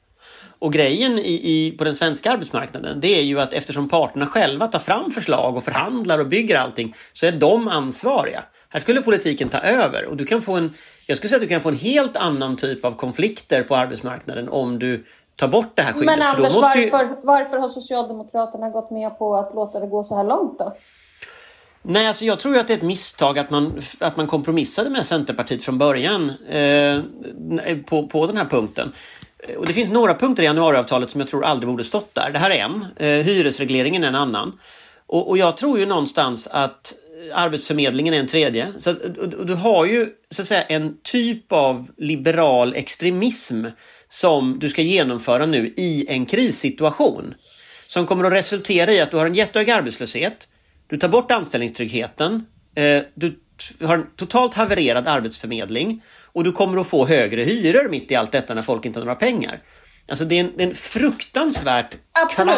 Och 0.59 0.73
grejen 0.73 1.19
i, 1.19 1.41
i, 1.43 1.71
på 1.77 1.83
den 1.83 1.95
svenska 1.95 2.31
arbetsmarknaden 2.31 2.99
det 2.99 3.19
är 3.19 3.23
ju 3.23 3.39
att 3.39 3.53
eftersom 3.53 3.89
parterna 3.89 4.27
själva 4.27 4.67
tar 4.67 4.79
fram 4.79 5.11
förslag 5.11 5.57
och 5.57 5.63
förhandlar 5.63 6.19
och 6.19 6.27
bygger 6.27 6.57
allting 6.57 6.95
så 7.13 7.25
är 7.25 7.31
de 7.31 7.67
ansvariga. 7.67 8.43
Här 8.75 8.79
skulle 8.79 9.01
politiken 9.01 9.49
ta 9.49 9.57
över 9.57 10.05
och 10.05 10.17
du 10.17 10.25
kan 10.25 10.41
få 10.41 10.53
en, 10.53 10.73
jag 11.07 11.17
skulle 11.17 11.29
säga 11.29 11.37
att 11.37 11.41
du 11.41 11.47
kan 11.47 11.61
få 11.61 11.69
en 11.69 11.77
helt 11.77 12.17
annan 12.17 12.55
typ 12.55 12.85
av 12.85 12.91
konflikter 12.91 13.63
på 13.63 13.75
arbetsmarknaden 13.75 14.49
om 14.49 14.79
du 14.79 15.05
tar 15.35 15.47
bort 15.47 15.71
det 15.75 15.81
här 15.81 15.93
skyddet. 15.93 16.05
Men 16.05 16.21
Anders, 16.21 16.55
måste 16.55 16.79
ju- 16.79 16.89
varför, 16.89 17.15
varför 17.23 17.57
har 17.57 17.67
Socialdemokraterna 17.67 18.69
gått 18.69 18.91
med 18.91 19.17
på 19.17 19.35
att 19.35 19.55
låta 19.55 19.79
det 19.79 19.87
gå 19.87 20.03
så 20.03 20.15
här 20.17 20.23
långt 20.23 20.59
då? 20.59 20.75
Nej, 21.81 22.07
alltså 22.07 22.25
jag 22.25 22.39
tror 22.39 22.53
ju 22.53 22.59
att 22.59 22.67
det 22.67 22.73
är 22.73 22.77
ett 22.77 22.83
misstag 22.83 23.39
att 23.39 23.49
man, 23.49 23.81
att 23.99 24.17
man 24.17 24.27
kompromissade 24.27 24.89
med 24.89 25.05
Centerpartiet 25.05 25.63
från 25.63 25.77
början 25.77 26.29
eh, 26.49 26.99
på, 27.85 28.07
på 28.07 28.27
den 28.27 28.37
här 28.37 28.45
punkten. 28.45 28.91
Eh, 29.39 29.55
Och 29.55 29.65
det 29.65 29.73
finns 29.73 29.91
några 29.91 30.13
punkter 30.15 30.43
i 30.43 30.45
januariavtalet 30.45 31.09
som 31.09 31.21
jag 31.21 31.29
tror 31.29 31.45
aldrig 31.45 31.69
borde 31.69 31.83
stått 31.83 32.15
där. 32.15 32.29
Det 32.31 32.39
här 32.39 32.49
är 32.49 32.59
en. 32.63 32.85
Eh, 32.95 33.07
hyresregleringen 33.25 34.03
är 34.03 34.07
en 34.07 34.15
annan. 34.15 34.59
Och, 35.07 35.29
och 35.29 35.37
jag 35.37 35.57
tror 35.57 35.79
ju 35.79 35.85
någonstans 35.85 36.47
att 36.51 36.93
Arbetsförmedlingen 37.33 38.13
är 38.13 38.19
en 38.19 38.27
tredje. 38.27 38.73
Så 38.79 38.89
att, 38.89 38.97
du 39.47 39.53
har 39.53 39.85
ju 39.85 40.09
så 40.31 40.41
att 40.41 40.47
säga 40.47 40.61
en 40.63 40.97
typ 41.03 41.51
av 41.51 41.87
liberal 41.97 42.73
extremism 42.75 43.65
som 44.09 44.59
du 44.59 44.69
ska 44.69 44.81
genomföra 44.81 45.45
nu 45.45 45.73
i 45.77 46.05
en 46.09 46.25
krissituation. 46.25 47.33
Som 47.87 48.05
kommer 48.05 48.23
att 48.23 48.33
resultera 48.33 48.91
i 48.93 49.01
att 49.01 49.11
du 49.11 49.17
har 49.17 49.25
en 49.25 49.35
jättehög 49.35 49.69
arbetslöshet. 49.71 50.47
Du 50.87 50.97
tar 50.97 51.07
bort 51.07 51.31
anställningstryggheten. 51.31 52.45
Eh, 52.75 53.01
du 53.13 53.39
har 53.81 53.95
en 53.95 54.07
totalt 54.15 54.53
havererad 54.53 55.07
arbetsförmedling. 55.07 56.01
Och 56.33 56.43
du 56.43 56.51
kommer 56.51 56.81
att 56.81 56.87
få 56.87 57.05
högre 57.05 57.43
hyror 57.43 57.89
mitt 57.89 58.11
i 58.11 58.15
allt 58.15 58.31
detta 58.31 58.53
när 58.53 58.61
folk 58.61 58.85
inte 58.85 58.99
har 58.99 59.05
några 59.05 59.15
pengar. 59.19 59.61
Alltså 60.07 60.25
det 60.25 60.35
är 60.35 60.39
en, 60.39 60.51
det 60.57 60.63
är 60.63 60.67
en 60.67 60.75
fruktansvärt 60.75 61.95
Absolut. 62.11 62.55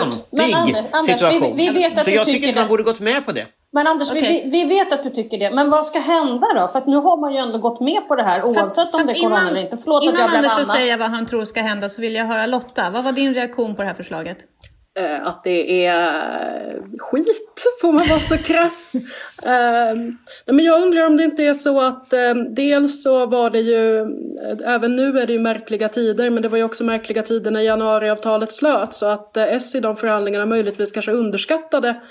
Klantig 0.49 0.75
situation. 1.07 1.57
vi- 1.57 1.69
vi 1.69 1.73
vet 1.73 1.97
att 1.97 2.03
Så 2.03 2.09
du 2.09 2.15
jag 2.15 2.25
tycker 2.25 2.49
att 2.49 2.55
man 2.55 2.67
borde 2.67 2.83
gått 2.83 2.99
med 2.99 3.25
på 3.25 3.31
det. 3.31 3.45
Men 3.73 3.87
Anders, 3.87 4.11
Okej. 4.11 4.41
vi, 4.43 4.49
vi 4.49 4.63
vet 4.63 4.93
att 4.93 5.03
du 5.03 5.09
tycker 5.09 5.37
det. 5.37 5.51
Men 5.51 5.69
vad 5.69 5.85
ska 5.85 5.99
hända 5.99 6.47
då? 6.55 6.67
För 6.67 6.79
att 6.79 6.87
nu 6.87 6.95
har 6.95 7.21
man 7.21 7.33
ju 7.33 7.37
ändå 7.37 7.57
gått 7.57 7.79
med 7.79 8.07
på 8.07 8.15
det 8.15 8.23
här 8.23 8.43
oavsett 8.43 8.93
om 8.93 9.05
det 9.05 9.11
är 9.11 9.21
corona 9.21 9.49
eller 9.49 9.61
inte. 9.61 9.77
Förlåt 9.77 10.03
innan 10.03 10.15
att 10.15 10.21
jag 10.21 10.29
blev 10.29 10.51
Anders 10.51 10.67
får 10.67 10.73
säga 10.73 10.97
vad 10.97 11.07
han 11.07 11.25
tror 11.25 11.45
ska 11.45 11.61
hända 11.61 11.89
så 11.89 12.01
vill 12.01 12.15
jag 12.15 12.25
höra 12.25 12.45
Lotta. 12.45 12.89
Vad 12.93 13.03
var 13.03 13.11
din 13.11 13.33
reaktion 13.33 13.75
på 13.75 13.81
det 13.81 13.87
här 13.87 13.95
förslaget? 13.95 14.37
eh, 14.97 15.27
att 15.27 15.43
det 15.43 15.85
är 15.85 16.81
skit, 16.97 17.63
får 17.81 17.91
man 17.91 18.07
vara 18.07 18.19
så 18.19 18.37
krass. 18.53 18.93
Um, 19.43 20.17
men 20.45 20.65
jag 20.65 20.81
undrar 20.81 21.07
om 21.07 21.17
det 21.17 21.23
inte 21.23 21.43
är 21.43 21.53
så 21.53 21.81
att 21.81 22.13
um, 22.13 22.53
dels 22.55 23.03
så 23.03 23.25
var 23.25 23.49
det 23.49 23.59
ju, 23.59 24.05
även 24.65 24.95
nu 24.95 25.19
är 25.19 25.27
det 25.27 25.33
ju 25.33 25.39
märkliga 25.39 25.89
tider, 25.89 26.29
men 26.29 26.43
det 26.43 26.49
var 26.49 26.57
ju 26.57 26.63
också 26.63 26.83
märkliga 26.83 27.23
tider 27.23 27.51
när 27.51 27.61
januariavtalet 27.61 28.53
slöts. 28.53 28.99
Så 28.99 29.05
att 29.05 29.37
uh, 29.37 29.43
S 29.43 29.75
i 29.75 29.79
de 29.79 29.97
förhandlingarna 29.97 30.45
möjligtvis 30.45 30.91
kanske 30.91 31.11
underskattade 31.11 32.01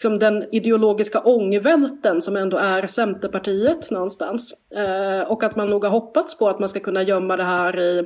liksom 0.00 0.18
den 0.18 0.54
ideologiska 0.54 1.20
ångvälten 1.20 2.20
som 2.20 2.36
ändå 2.36 2.56
är 2.56 2.86
Centerpartiet 2.86 3.90
någonstans. 3.90 4.54
Eh, 4.74 5.30
och 5.30 5.42
att 5.42 5.56
man 5.56 5.66
nog 5.66 5.84
har 5.84 5.90
hoppats 5.90 6.38
på 6.38 6.48
att 6.48 6.58
man 6.58 6.68
ska 6.68 6.80
kunna 6.80 7.02
gömma 7.02 7.36
det 7.36 7.44
här 7.44 7.80
i 7.80 8.04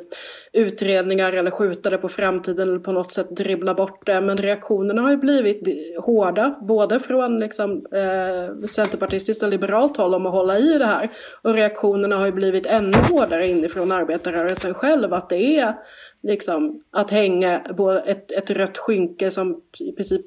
utredningar 0.53 1.33
eller 1.33 1.51
skjuta 1.51 1.91
det 1.91 1.99
på 1.99 2.09
framtiden 2.09 2.69
eller 2.69 2.79
på 2.79 2.93
något 2.93 3.13
sätt 3.13 3.37
dribbla 3.37 3.75
bort 3.75 4.07
det. 4.07 4.21
Men 4.21 4.37
reaktionerna 4.37 5.03
har 5.03 5.11
ju 5.11 5.17
blivit 5.17 5.69
hårda, 6.05 6.59
både 6.61 7.01
från 7.01 7.39
liksom, 7.39 7.87
eh, 7.93 8.67
centerpartistiskt 8.67 9.43
och 9.43 9.49
liberalt 9.49 9.97
håll 9.97 10.15
om 10.15 10.27
att 10.27 10.33
hålla 10.33 10.59
i 10.59 10.79
det 10.79 10.87
här. 10.87 11.11
Och 11.43 11.55
reaktionerna 11.55 12.17
har 12.17 12.27
ju 12.27 12.33
blivit 12.33 12.67
ännu 12.67 12.99
hårdare 12.99 13.49
inifrån 13.49 13.93
arbetarrörelsen 13.93 14.75
själv, 14.75 15.15
att 15.15 15.29
det 15.29 15.59
är 15.59 15.75
liksom 16.23 16.83
att 16.91 17.11
hänga 17.11 17.61
ett, 18.07 18.33
ett 18.33 18.51
rött 18.51 18.79
skynke 18.79 19.31
som 19.31 19.61
i 19.81 19.93
princip 19.93 20.27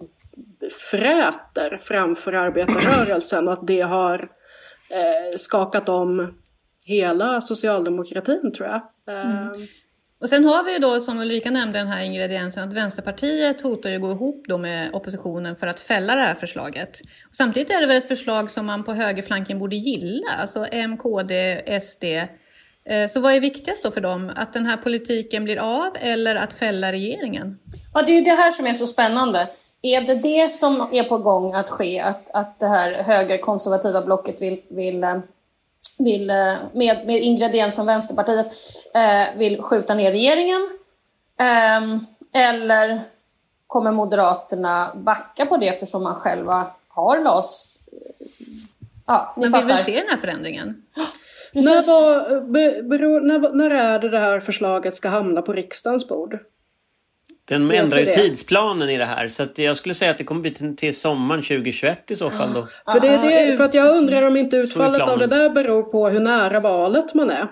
fräter 0.91 1.79
framför 1.81 2.33
arbetarrörelsen 2.33 3.47
och 3.47 3.53
att 3.53 3.67
det 3.67 3.81
har 3.81 4.19
eh, 4.91 5.37
skakat 5.37 5.89
om 5.89 6.33
hela 6.81 7.41
socialdemokratin 7.41 8.53
tror 8.53 8.67
jag. 8.67 8.81
Mm. 9.15 9.37
Ehm. 9.37 9.67
Och 10.21 10.29
sen 10.29 10.45
har 10.45 10.63
vi 10.63 10.73
ju 10.73 10.79
då 10.79 11.01
som 11.01 11.19
Ulrika 11.19 11.51
nämnde 11.51 11.79
den 11.79 11.87
här 11.87 12.03
ingrediensen 12.03 12.69
att 12.69 12.75
Vänsterpartiet 12.75 13.61
hotar 13.61 13.89
ju 13.89 13.99
gå 13.99 14.11
ihop 14.11 14.45
då 14.47 14.57
med 14.57 14.89
oppositionen 14.93 15.55
för 15.55 15.67
att 15.67 15.79
fälla 15.79 16.15
det 16.15 16.21
här 16.21 16.35
förslaget. 16.35 16.99
Och 17.29 17.35
samtidigt 17.35 17.71
är 17.71 17.81
det 17.81 17.87
väl 17.87 17.97
ett 17.97 18.07
förslag 18.07 18.51
som 18.51 18.65
man 18.65 18.83
på 18.83 18.93
högerflanken 18.93 19.59
borde 19.59 19.75
gilla, 19.75 20.27
alltså 20.39 20.65
M, 20.71 20.97
KD, 20.97 21.61
SD. 21.81 22.03
Eh, 22.03 23.07
så 23.09 23.19
vad 23.19 23.33
är 23.33 23.39
viktigast 23.39 23.83
då 23.83 23.91
för 23.91 24.01
dem? 24.01 24.31
Att 24.35 24.53
den 24.53 24.65
här 24.65 24.77
politiken 24.77 25.43
blir 25.43 25.57
av 25.57 25.95
eller 25.99 26.35
att 26.35 26.53
fälla 26.53 26.91
regeringen? 26.91 27.57
Ja, 27.93 28.01
det 28.01 28.11
är 28.11 28.15
ju 28.15 28.21
det 28.21 28.31
här 28.31 28.51
som 28.51 28.67
är 28.67 28.73
så 28.73 28.87
spännande. 28.87 29.49
Är 29.93 30.01
det 30.01 30.15
det 30.15 30.53
som 30.53 30.87
är 30.91 31.03
på 31.03 31.17
gång 31.17 31.53
att 31.53 31.69
ske, 31.69 31.99
att, 31.99 32.29
att 32.33 32.59
det 32.59 32.67
här 32.67 33.03
högerkonservativa 33.03 34.01
blocket 34.01 34.41
vill, 34.41 34.61
vill, 34.67 35.03
eh, 35.03 35.19
vill 35.99 36.29
eh, 36.29 36.53
med, 36.73 37.07
med 37.07 37.21
ingrediens 37.21 37.75
som 37.75 37.85
Vänsterpartiet 37.85 38.47
eh, 38.93 39.37
vill 39.37 39.61
skjuta 39.61 39.93
ner 39.93 40.11
regeringen? 40.11 40.69
Eh, 41.39 41.97
eller 42.43 43.01
kommer 43.67 43.91
Moderaterna 43.91 44.91
backa 44.95 45.45
på 45.45 45.57
det 45.57 45.67
eftersom 45.67 46.03
man 46.03 46.15
själva 46.15 46.71
har 46.87 47.19
LAS? 47.19 47.79
Ja, 49.05 49.33
ni 49.37 49.49
Men 49.49 49.59
vill 49.59 49.67
väl 49.67 49.77
se 49.77 49.95
den 49.95 50.09
här 50.09 50.17
förändringen? 50.17 50.83
När, 51.53 51.87
var, 51.87 52.41
beror, 52.81 53.21
när, 53.21 53.53
när 53.53 53.69
är 53.69 53.99
det 53.99 54.09
det 54.09 54.19
här 54.19 54.39
förslaget 54.39 54.95
ska 54.95 55.09
hamna 55.09 55.41
på 55.41 55.53
riksdagens 55.53 56.07
bord? 56.07 56.39
Den 57.47 57.71
ändrar 57.71 57.99
ju 57.99 58.13
tidsplanen 58.13 58.89
i 58.89 58.97
det 58.97 59.05
här 59.05 59.29
så 59.29 59.43
att 59.43 59.57
jag 59.57 59.77
skulle 59.77 59.95
säga 59.95 60.11
att 60.11 60.17
det 60.17 60.23
kommer 60.23 60.41
bli 60.41 60.51
till, 60.51 60.75
till 60.75 60.95
sommaren 60.95 61.41
2021 61.41 62.11
i 62.11 62.15
så 62.15 62.29
fall 62.29 62.53
då. 62.53 62.67
För, 62.91 62.99
det 62.99 63.07
är 63.07 63.47
det, 63.47 63.57
för 63.57 63.63
att 63.63 63.73
jag 63.73 63.97
undrar 63.97 64.27
om 64.27 64.37
inte 64.37 64.57
utfallet 64.57 65.01
av 65.01 65.19
det 65.19 65.27
där 65.27 65.49
beror 65.49 65.83
på 65.83 66.09
hur 66.09 66.19
nära 66.19 66.59
valet 66.59 67.13
man 67.13 67.29
är. 67.29 67.47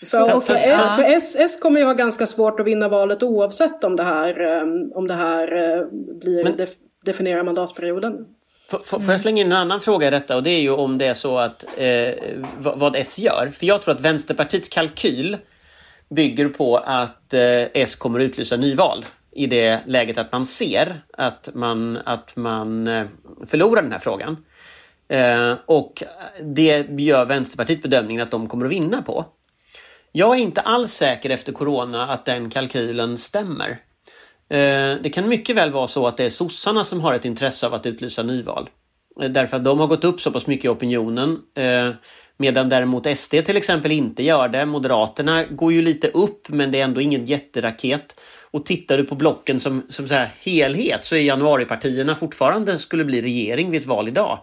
För, 0.00 0.06
för, 0.06 0.40
för, 0.40 0.96
för 0.96 1.02
S, 1.02 1.36
S, 1.38 1.58
kommer 1.60 1.80
ju 1.80 1.86
ha 1.86 1.92
ganska 1.92 2.26
svårt 2.26 2.60
att 2.60 2.66
vinna 2.66 2.88
valet 2.88 3.22
oavsett 3.22 3.84
om 3.84 3.96
det 3.96 4.02
här, 4.02 4.40
um, 4.40 4.92
om 4.94 5.06
det 5.08 5.14
här 5.14 5.52
uh, 5.52 5.86
blir 5.92 6.44
Men, 6.44 6.56
def, 6.56 6.70
definierar 7.04 7.42
mandatperioden. 7.42 8.26
Får 8.84 9.02
jag 9.08 9.20
slänga 9.20 9.40
in 9.40 9.46
en 9.46 9.58
annan 9.58 9.80
fråga 9.80 10.08
i 10.08 10.10
detta 10.10 10.36
och 10.36 10.42
det 10.42 10.50
är 10.50 10.60
ju 10.60 10.70
om 10.70 10.98
det 10.98 11.06
är 11.06 11.14
så 11.14 11.38
att 11.38 11.64
eh, 11.76 12.14
vad 12.58 12.96
S 12.96 13.18
gör. 13.18 13.52
För 13.58 13.66
jag 13.66 13.82
tror 13.82 13.94
att 13.94 14.00
Vänsterpartiets 14.00 14.68
kalkyl 14.68 15.36
bygger 16.08 16.48
på 16.48 16.76
att 16.76 17.34
eh, 17.34 17.62
S 17.74 17.96
kommer 17.96 18.20
att 18.20 18.24
utlysa 18.24 18.56
nyval 18.56 19.04
i 19.32 19.46
det 19.46 19.80
läget 19.86 20.18
att 20.18 20.32
man 20.32 20.46
ser 20.46 21.02
att 21.12 21.48
man, 21.54 21.96
att 21.96 22.36
man 22.36 22.88
eh, 22.88 23.06
förlorar 23.46 23.82
den 23.82 23.92
här 23.92 23.98
frågan. 23.98 24.44
Eh, 25.08 25.54
och 25.66 26.02
det 26.44 26.86
gör 26.98 27.26
Vänsterpartiet 27.26 27.82
bedömningen 27.82 28.22
att 28.22 28.30
de 28.30 28.48
kommer 28.48 28.66
att 28.66 28.72
vinna 28.72 29.02
på. 29.02 29.24
Jag 30.12 30.36
är 30.36 30.40
inte 30.40 30.60
alls 30.60 30.92
säker 30.92 31.30
efter 31.30 31.52
Corona 31.52 32.12
att 32.12 32.24
den 32.24 32.50
kalkylen 32.50 33.18
stämmer. 33.18 33.80
Det 35.02 35.12
kan 35.14 35.28
mycket 35.28 35.56
väl 35.56 35.72
vara 35.72 35.88
så 35.88 36.06
att 36.06 36.16
det 36.16 36.24
är 36.24 36.30
sossarna 36.30 36.84
som 36.84 37.00
har 37.00 37.14
ett 37.14 37.24
intresse 37.24 37.66
av 37.66 37.74
att 37.74 37.86
utlysa 37.86 38.22
nyval. 38.22 38.68
Eh, 39.20 39.30
därför 39.30 39.56
att 39.56 39.64
de 39.64 39.80
har 39.80 39.86
gått 39.86 40.04
upp 40.04 40.20
så 40.20 40.30
pass 40.30 40.46
mycket 40.46 40.64
i 40.64 40.68
opinionen. 40.68 41.38
Eh, 41.54 41.90
medan 42.36 42.68
däremot 42.68 43.18
SD 43.18 43.30
till 43.30 43.56
exempel 43.56 43.92
inte 43.92 44.22
gör 44.22 44.48
det. 44.48 44.66
Moderaterna 44.66 45.44
går 45.44 45.72
ju 45.72 45.82
lite 45.82 46.08
upp 46.08 46.48
men 46.48 46.72
det 46.72 46.80
är 46.80 46.84
ändå 46.84 47.00
ingen 47.00 47.26
jätteraket. 47.26 48.20
Och 48.50 48.66
tittar 48.66 48.98
du 48.98 49.04
på 49.04 49.14
blocken 49.14 49.60
som, 49.60 49.82
som 49.88 50.08
så 50.08 50.14
här 50.14 50.30
helhet 50.40 51.04
så 51.04 51.16
är 51.16 51.20
januaripartierna 51.20 52.16
fortfarande 52.16 52.78
skulle 52.78 53.04
bli 53.04 53.22
regering 53.22 53.70
vid 53.70 53.80
ett 53.80 53.86
val 53.86 54.08
idag. 54.08 54.38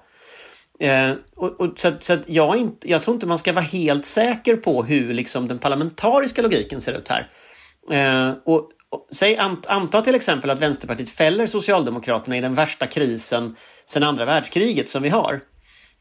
Eh, 0.79 1.11
och, 1.35 1.61
och, 1.61 1.79
så, 1.79 1.91
så 1.99 2.17
jag, 2.27 2.57
inte, 2.57 2.89
jag 2.89 3.03
tror 3.03 3.15
inte 3.15 3.25
man 3.27 3.39
ska 3.39 3.53
vara 3.53 3.65
helt 3.65 4.05
säker 4.05 4.55
på 4.55 4.83
hur 4.83 5.13
liksom 5.13 5.47
den 5.47 5.59
parlamentariska 5.59 6.41
logiken 6.41 6.81
ser 6.81 6.93
ut 6.93 7.09
här. 7.09 7.29
Eh, 7.91 8.35
och, 8.45 8.55
och, 8.55 8.71
säg, 9.11 9.37
ant, 9.37 9.65
anta 9.65 10.01
till 10.01 10.15
exempel 10.15 10.49
att 10.49 10.59
Vänsterpartiet 10.59 11.09
fäller 11.09 11.47
Socialdemokraterna 11.47 12.37
i 12.37 12.41
den 12.41 12.53
värsta 12.53 12.87
krisen 12.87 13.55
sedan 13.85 14.03
andra 14.03 14.25
världskriget 14.25 14.89
som 14.89 15.03
vi 15.03 15.09
har. 15.09 15.41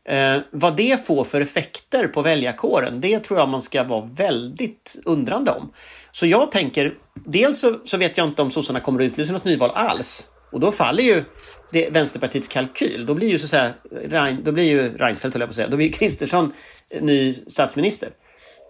Eh, 0.08 0.38
vad 0.50 0.76
det 0.76 1.06
får 1.06 1.24
för 1.24 1.40
effekter 1.40 2.06
på 2.06 2.22
väljarkåren, 2.22 3.00
det 3.00 3.18
tror 3.18 3.38
jag 3.38 3.48
man 3.48 3.62
ska 3.62 3.84
vara 3.84 4.04
väldigt 4.04 4.96
undrande 5.04 5.50
om. 5.50 5.72
Så 6.12 6.26
jag 6.26 6.52
tänker, 6.52 6.94
dels 7.14 7.60
så, 7.60 7.78
så 7.84 7.96
vet 7.96 8.18
jag 8.18 8.28
inte 8.28 8.42
om 8.42 8.50
sossarna 8.50 8.80
kommer 8.80 9.00
att 9.00 9.06
utlysa 9.06 9.32
något 9.32 9.44
nyval 9.44 9.70
alls. 9.74 10.28
Och 10.52 10.60
då 10.60 10.72
faller 10.72 11.02
ju 11.02 11.24
det, 11.70 11.90
Vänsterpartiets 11.90 12.48
kalkyl. 12.48 13.06
Då 13.06 13.14
blir 13.14 13.28
ju 13.28 13.38
så 13.38 13.44
att 13.44 13.50
säga, 13.50 13.72
Rein, 13.90 14.40
då 14.44 14.52
blir 14.52 14.64
ju 14.64 14.98
Reinfeldt, 14.98 15.34
höll 15.34 15.40
jag 15.40 15.48
på 15.48 15.50
att 15.50 15.56
säga, 15.56 15.68
då 15.68 15.76
blir 15.76 15.92
Kristersson 15.92 16.52
eh, 16.90 17.02
ny 17.02 17.32
statsminister. 17.32 18.10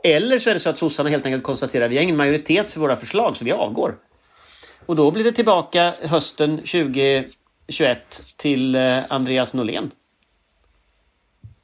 Eller 0.05 0.39
så 0.39 0.51
är 0.51 0.55
det 0.55 0.61
så 0.61 0.71
att 0.71 0.79
sossarna 0.79 1.11
helt 1.11 1.27
enkelt 1.27 1.45
konstaterar 1.45 1.85
att 1.85 1.91
vi 1.91 1.97
har 1.97 2.03
ingen 2.03 2.17
majoritet 2.17 2.71
för 2.71 2.81
våra 2.81 2.97
förslag 2.97 3.37
så 3.37 3.45
vi 3.45 3.53
avgår. 3.53 3.95
Och 4.87 4.97
då 4.97 5.11
blir 5.11 5.25
det 5.25 5.33
tillbaka 5.33 5.95
hösten 6.03 6.57
2021 6.57 7.35
till 8.37 8.75
eh, 8.75 8.99
Andreas 9.09 9.55
Norlén. 9.55 9.91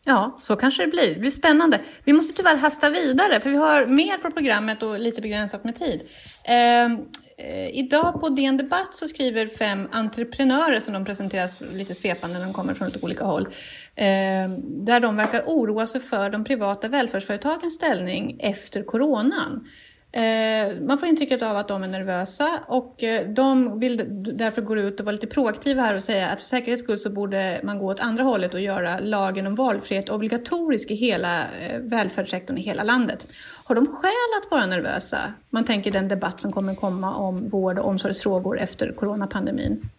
Ja, 0.09 0.39
så 0.41 0.57
kanske 0.57 0.83
det 0.83 0.91
blir. 0.91 1.15
Det 1.15 1.21
blir 1.21 1.31
spännande. 1.31 1.81
Vi 2.05 2.13
måste 2.13 2.33
tyvärr 2.33 2.57
hasta 2.57 2.91
vidare 2.91 3.41
för 3.41 3.51
vi 3.51 3.57
har 3.57 3.87
mer 3.87 4.19
på 4.19 4.31
programmet 4.31 4.83
och 4.83 4.99
lite 4.99 5.21
begränsat 5.21 5.65
med 5.65 5.77
tid. 5.77 6.01
Ehm, 6.45 6.99
eh, 7.39 7.69
idag 7.79 8.21
på 8.21 8.29
DN 8.29 8.57
Debatt 8.57 8.95
så 8.95 9.09
skriver 9.09 9.47
fem 9.47 9.89
entreprenörer 9.93 10.81
som 10.81 10.95
de 10.95 11.05
presenteras 11.05 11.57
lite 11.73 11.95
svepande 11.95 12.39
när 12.39 12.45
de 12.45 12.55
kommer 12.55 12.75
från 12.75 12.89
lite 12.89 13.01
olika 13.01 13.25
håll. 13.25 13.47
Eh, 13.95 14.49
där 14.65 15.01
de 15.01 15.17
verkar 15.17 15.43
oroa 15.47 15.87
sig 15.87 16.01
för 16.01 16.31
de 16.31 16.45
privata 16.45 16.89
välfärdsföretagens 16.89 17.75
ställning 17.75 18.37
efter 18.41 18.83
coronan. 18.83 19.69
Eh, 20.13 20.81
man 20.81 20.99
får 20.99 21.09
intrycket 21.09 21.43
av 21.43 21.57
att 21.57 21.69
de 21.69 21.83
är 21.83 21.89
nervösa 21.89 22.61
och 22.67 23.03
eh, 23.03 23.29
de 23.29 23.79
vill 23.79 24.05
därför 24.39 24.63
gå 24.63 24.77
ut 24.77 25.01
och 25.01 25.07
vara 25.07 25.13
lite 25.13 25.27
proaktiva 25.27 25.83
här 25.83 25.97
och 25.97 26.03
säga 26.03 26.29
att 26.29 26.41
för 26.41 26.49
säkerhets 26.49 26.83
skull 26.83 26.99
så 26.99 27.11
borde 27.11 27.61
man 27.63 27.79
gå 27.79 27.87
åt 27.87 28.01
andra 28.01 28.23
hållet 28.23 28.55
och 28.55 28.61
göra 28.61 28.99
lagen 28.99 29.47
om 29.47 29.55
valfrihet 29.55 30.09
obligatorisk 30.09 30.91
i 30.91 30.95
hela 30.95 31.41
eh, 31.41 31.79
välfärdssektorn 31.81 32.59
i 32.59 32.61
hela 32.63 32.83
landet. 32.83 33.27
Har 33.65 33.75
de 33.75 33.87
skäl 33.87 34.43
att 34.43 34.51
vara 34.51 34.67
nervösa? 34.67 35.19
Man 35.51 35.65
tänker 35.65 35.91
den 35.91 36.09
debatt 36.09 36.41
som 36.41 36.53
kommer 36.53 36.75
komma 36.75 37.15
om 37.15 37.49
vård 37.49 37.79
och 37.79 37.89
omsorgsfrågor 37.89 38.61
efter 38.61 38.93
coronapandemin. 38.93 39.91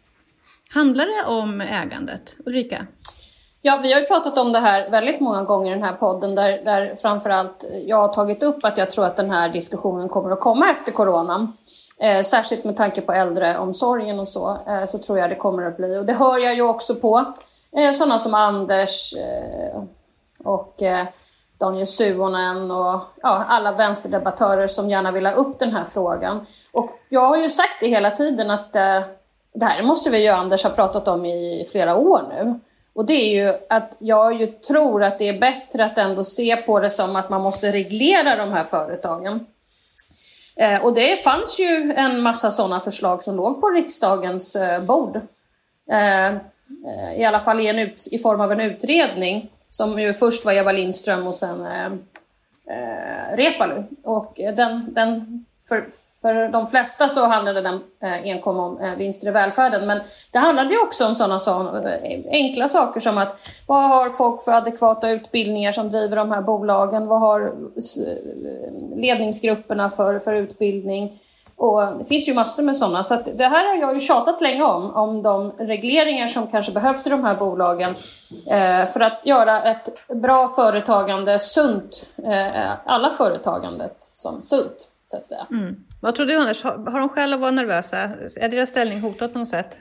Handlar 0.70 1.06
det 1.06 1.30
om 1.32 1.62
ägandet? 1.62 2.38
Ulrika? 2.46 2.88
Ja, 3.62 3.80
vi 3.84 3.94
har 3.94 4.00
ju 4.00 4.06
pratat 4.06 4.38
om 4.38 4.52
det 4.52 4.60
här 4.60 4.90
väldigt 4.90 5.20
många 5.20 5.44
gånger 5.44 5.72
i 5.72 5.76
den 5.76 5.84
här 5.84 5.94
podden 5.94 6.36
där, 6.36 6.66
där 6.66 6.96
framförallt 6.96 7.66
jag 7.86 7.98
har 7.98 8.08
tagit 8.08 8.44
upp 8.44 8.66
att 8.66 8.78
jag 8.78 8.92
tror 8.92 9.06
att 9.06 9.16
den 9.16 9.32
här 9.32 9.50
diskussionen 9.50 10.10
kommer 10.10 10.32
att 10.32 10.40
komma 10.40 10.72
efter 10.72 10.92
coronan. 10.92 11.58
Eh, 11.98 12.24
särskilt 12.24 12.64
med 12.64 12.78
tanke 12.78 13.02
på 13.02 13.12
äldreomsorgen 13.12 14.20
och 14.20 14.28
så, 14.28 14.58
eh, 14.68 14.86
så 14.86 14.98
tror 14.98 15.20
jag 15.20 15.30
det 15.30 15.36
kommer 15.36 15.66
att 15.66 15.78
bli. 15.78 15.98
Och 15.98 16.06
det 16.06 16.14
hör 16.14 16.38
jag 16.38 16.56
ju 16.56 16.62
också 16.62 16.96
på 16.96 17.34
eh, 17.78 17.92
sådana 17.92 18.20
som 18.20 18.34
Anders 18.34 19.14
eh, 19.14 19.84
och 20.44 20.84
eh, 20.84 21.06
Daniel 21.58 21.88
Suonen 21.88 22.72
och 22.72 23.02
ja, 23.22 23.46
alla 23.48 23.72
vänsterdebattörer 23.72 24.68
som 24.68 24.90
gärna 24.90 25.12
vill 25.12 25.26
ha 25.26 25.34
upp 25.34 25.60
den 25.60 25.74
här 25.74 25.86
frågan. 25.86 26.46
Och 26.72 26.90
jag 27.10 27.28
har 27.28 27.38
ju 27.38 27.50
sagt 27.50 27.80
det 27.80 27.88
hela 27.88 28.12
tiden 28.12 28.52
att 28.52 28.76
eh, 28.76 29.02
det 29.54 29.66
här 29.66 29.84
måste 29.84 30.10
vi 30.10 30.24
ju 30.24 30.30
Anders 30.30 30.64
ha 30.64 30.70
pratat 30.70 31.08
om 31.08 31.26
i 31.26 31.68
flera 31.72 31.96
år 31.96 32.22
nu. 32.30 32.60
Och 33.00 33.06
det 33.06 33.14
är 33.14 33.46
ju 33.46 33.54
att 33.70 33.98
jag 34.00 34.40
ju 34.40 34.46
tror 34.46 35.04
att 35.04 35.20
det 35.20 35.28
är 35.28 35.40
bättre 35.40 35.86
att 35.86 35.98
ändå 35.98 36.24
se 36.24 36.56
på 36.56 36.80
det 36.80 36.90
som 36.90 37.16
att 37.16 37.30
man 37.30 37.42
måste 37.42 37.72
reglera 37.72 38.36
de 38.36 38.52
här 38.52 38.64
företagen. 38.64 39.46
Eh, 40.56 40.86
och 40.86 40.94
det 40.94 41.24
fanns 41.24 41.60
ju 41.60 41.94
en 41.98 42.22
massa 42.22 42.52
sådana 42.52 42.80
förslag 42.80 43.24
som 43.24 43.36
låg 43.36 43.62
på 43.62 43.70
riksdagens 43.70 44.56
eh, 44.56 44.84
bord. 44.84 45.16
Eh, 45.92 46.28
eh 46.28 46.38
I 47.18 47.26
alla 47.26 47.40
fall 47.40 47.60
i, 47.60 47.68
en 47.68 47.80
ut, 47.80 48.08
i 48.12 48.20
form 48.20 48.42
av 48.42 48.52
en 48.52 48.60
utredning 48.60 49.52
som 49.70 50.00
ju 50.00 50.14
först 50.14 50.46
var 50.46 50.54
Eva 50.54 50.72
Lindström 50.72 51.28
och 51.28 51.36
sen 51.36 51.66
eh, 51.66 51.92
eh, 52.76 53.36
Repalu. 53.36 53.84
Och 54.04 54.40
eh, 54.40 54.56
den, 54.56 54.94
den 54.94 55.46
för, 55.70 55.88
för 56.22 56.48
de 56.48 56.68
flesta 56.68 57.08
så 57.08 57.28
handlade 57.28 57.62
den 57.62 57.82
eh, 58.04 58.22
enkom 58.24 58.60
om 58.60 58.80
eh, 58.80 58.96
vinster 58.96 59.28
i 59.28 59.32
välfärden. 59.32 59.88
Men 59.88 60.00
det 60.32 60.40
handlade 60.40 60.74
ju 60.74 60.80
också 60.80 61.08
om 61.08 61.16
sådana 61.16 61.40
så, 61.40 61.78
eh, 61.78 62.20
enkla 62.32 62.70
saker 62.70 63.00
som 63.00 63.18
att 63.18 63.36
vad 63.68 63.90
har 63.90 64.10
folk 64.10 64.42
för 64.42 64.52
adekvata 64.52 65.10
utbildningar 65.10 65.72
som 65.72 65.92
driver 65.92 66.16
de 66.16 66.32
här 66.32 66.42
bolagen? 66.42 67.08
Vad 67.08 67.20
har 67.20 67.54
ledningsgrupperna 68.96 69.90
för, 69.90 70.20
för 70.20 70.34
utbildning? 70.34 71.20
Och 71.60 71.98
det 71.98 72.06
finns 72.06 72.28
ju 72.28 72.34
massor 72.34 72.64
med 72.64 72.78
sådana. 72.78 73.04
Så 73.04 73.16
det 73.36 73.48
här 73.48 73.68
har 73.68 73.76
jag 73.76 73.94
ju 73.94 74.00
tjatat 74.00 74.42
länge 74.42 74.64
om, 74.64 74.96
om 74.96 75.22
de 75.22 75.52
regleringar 75.52 76.28
som 76.28 76.48
kanske 76.48 76.72
behövs 76.72 77.08
i 77.08 77.10
de 77.10 77.24
här 77.24 77.36
bolagen 77.36 77.96
eh, 78.48 78.86
för 78.86 79.00
att 79.00 79.22
göra 79.26 79.64
ett 79.64 80.08
bra 80.08 80.48
företagande 80.48 81.40
sunt, 81.40 82.10
eh, 82.18 82.72
alla 82.86 83.12
företagandet 83.12 83.96
som 83.98 84.42
sunt, 84.42 84.90
så 85.06 85.18
att 85.18 85.28
säga. 85.28 85.48
Mm. 85.52 85.76
Vad 86.02 86.16
tror 86.16 86.26
du 86.26 86.36
Anders, 86.36 86.64
har, 86.64 87.00
de 87.00 87.10
skäl 87.10 87.34
att 87.34 87.40
vara 87.40 87.52
nervösa? 87.52 87.98
Är 88.36 88.50
deras 88.50 88.70
ställning 88.70 89.00
hotad 89.00 89.34
på 89.34 89.40
något 89.40 89.48
sätt? 89.48 89.80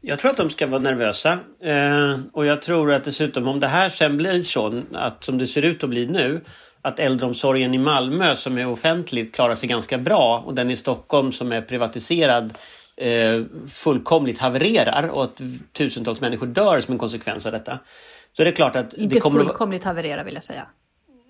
Jag 0.00 0.18
tror 0.18 0.30
att 0.30 0.36
de 0.36 0.50
ska 0.50 0.66
vara 0.66 0.80
nervösa. 0.80 1.38
Eh, 1.62 2.18
och 2.32 2.46
jag 2.46 2.62
tror 2.62 2.92
att 2.92 3.04
dessutom 3.04 3.48
om 3.48 3.60
det 3.60 3.66
här 3.66 3.88
sen 3.88 4.16
blir 4.16 4.42
så 4.42 4.82
att 4.92 5.24
som 5.24 5.38
det 5.38 5.46
ser 5.46 5.62
ut 5.62 5.84
att 5.84 5.90
bli 5.90 6.06
nu 6.06 6.44
att 6.82 6.98
äldreomsorgen 6.98 7.74
i 7.74 7.78
Malmö 7.78 8.36
som 8.36 8.58
är 8.58 8.66
offentligt 8.68 9.34
klarar 9.34 9.54
sig 9.54 9.68
ganska 9.68 9.98
bra 9.98 10.42
och 10.46 10.54
den 10.54 10.70
i 10.70 10.76
Stockholm 10.76 11.32
som 11.32 11.52
är 11.52 11.62
privatiserad 11.62 12.54
eh, 12.96 13.42
fullkomligt 13.72 14.38
havererar 14.38 15.08
och 15.08 15.24
att 15.24 15.40
tusentals 15.72 16.20
människor 16.20 16.46
dör 16.46 16.80
som 16.80 16.92
en 16.92 16.98
konsekvens 16.98 17.46
av 17.46 17.52
detta. 17.52 17.78
Så 18.36 18.42
är 18.42 18.46
det 18.46 18.52
klart 18.52 18.76
att... 18.76 18.94
Inte 18.94 19.14
det 19.14 19.20
kommer 19.20 19.40
fullkomligt 19.40 19.82
att... 19.82 19.86
haverera 19.86 20.24
vill 20.24 20.34
jag 20.34 20.44
säga. 20.44 20.66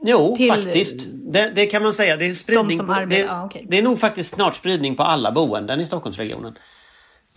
Jo, 0.06 0.36
till 0.36 0.48
faktiskt. 0.48 1.06
Det, 1.10 1.52
det, 1.54 1.66
kan 1.66 1.82
man 1.82 1.94
säga. 1.94 2.16
Det 2.16 2.26
är, 2.26 2.34
spridning 2.34 2.78
de 2.78 2.86
på, 2.86 3.04
det, 3.04 3.28
ah, 3.30 3.44
okay. 3.46 3.62
det 3.68 3.78
är 3.78 3.82
nog 3.82 4.00
faktiskt 4.00 4.34
snart 4.34 4.56
spridning 4.56 4.96
på 4.96 5.02
alla 5.02 5.32
boenden 5.32 5.80
i 5.80 5.86
Stockholmsregionen. 5.86 6.58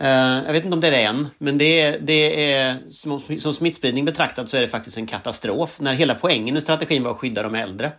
Uh, 0.02 0.08
jag 0.46 0.52
vet 0.52 0.64
inte 0.64 0.74
om 0.74 0.80
det 0.80 0.86
är 0.86 0.90
det 0.90 1.02
än, 1.02 1.28
men 1.38 1.58
det 1.58 1.80
är, 1.80 1.98
det 2.00 2.52
är 2.52 2.78
som, 2.90 3.22
som 3.38 3.54
smittspridning 3.54 4.04
betraktat 4.04 4.48
så 4.48 4.56
är 4.56 4.60
det 4.60 4.68
faktiskt 4.68 4.96
en 4.96 5.06
katastrof. 5.06 5.80
När 5.80 5.94
hela 5.94 6.14
poängen 6.14 6.56
i 6.56 6.60
strategin 6.60 7.02
var 7.02 7.10
att 7.10 7.16
skydda 7.16 7.42
de 7.42 7.54
äldre. 7.54 7.92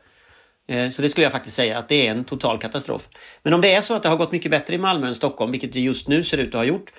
Uh, 0.72 0.90
så 0.90 1.02
det 1.02 1.10
skulle 1.10 1.26
jag 1.26 1.32
faktiskt 1.32 1.56
säga 1.56 1.78
att 1.78 1.90
det 1.90 2.08
är 2.08 2.12
en 2.12 2.24
total 2.24 2.60
katastrof. 2.60 3.08
Men 3.44 3.54
om 3.54 3.62
det 3.62 3.74
är 3.74 3.82
så 3.82 3.94
att 3.94 4.04
det 4.04 4.10
har 4.10 4.18
gått 4.18 4.32
mycket 4.32 4.52
bättre 4.52 4.76
i 4.76 4.78
Malmö 4.78 5.08
än 5.08 5.16
Stockholm, 5.16 5.52
vilket 5.52 5.74
det 5.74 5.80
just 5.80 6.08
nu 6.08 6.24
ser 6.24 6.38
ut 6.38 6.48
att 6.48 6.60
ha 6.60 6.66
gjort. 6.66 6.92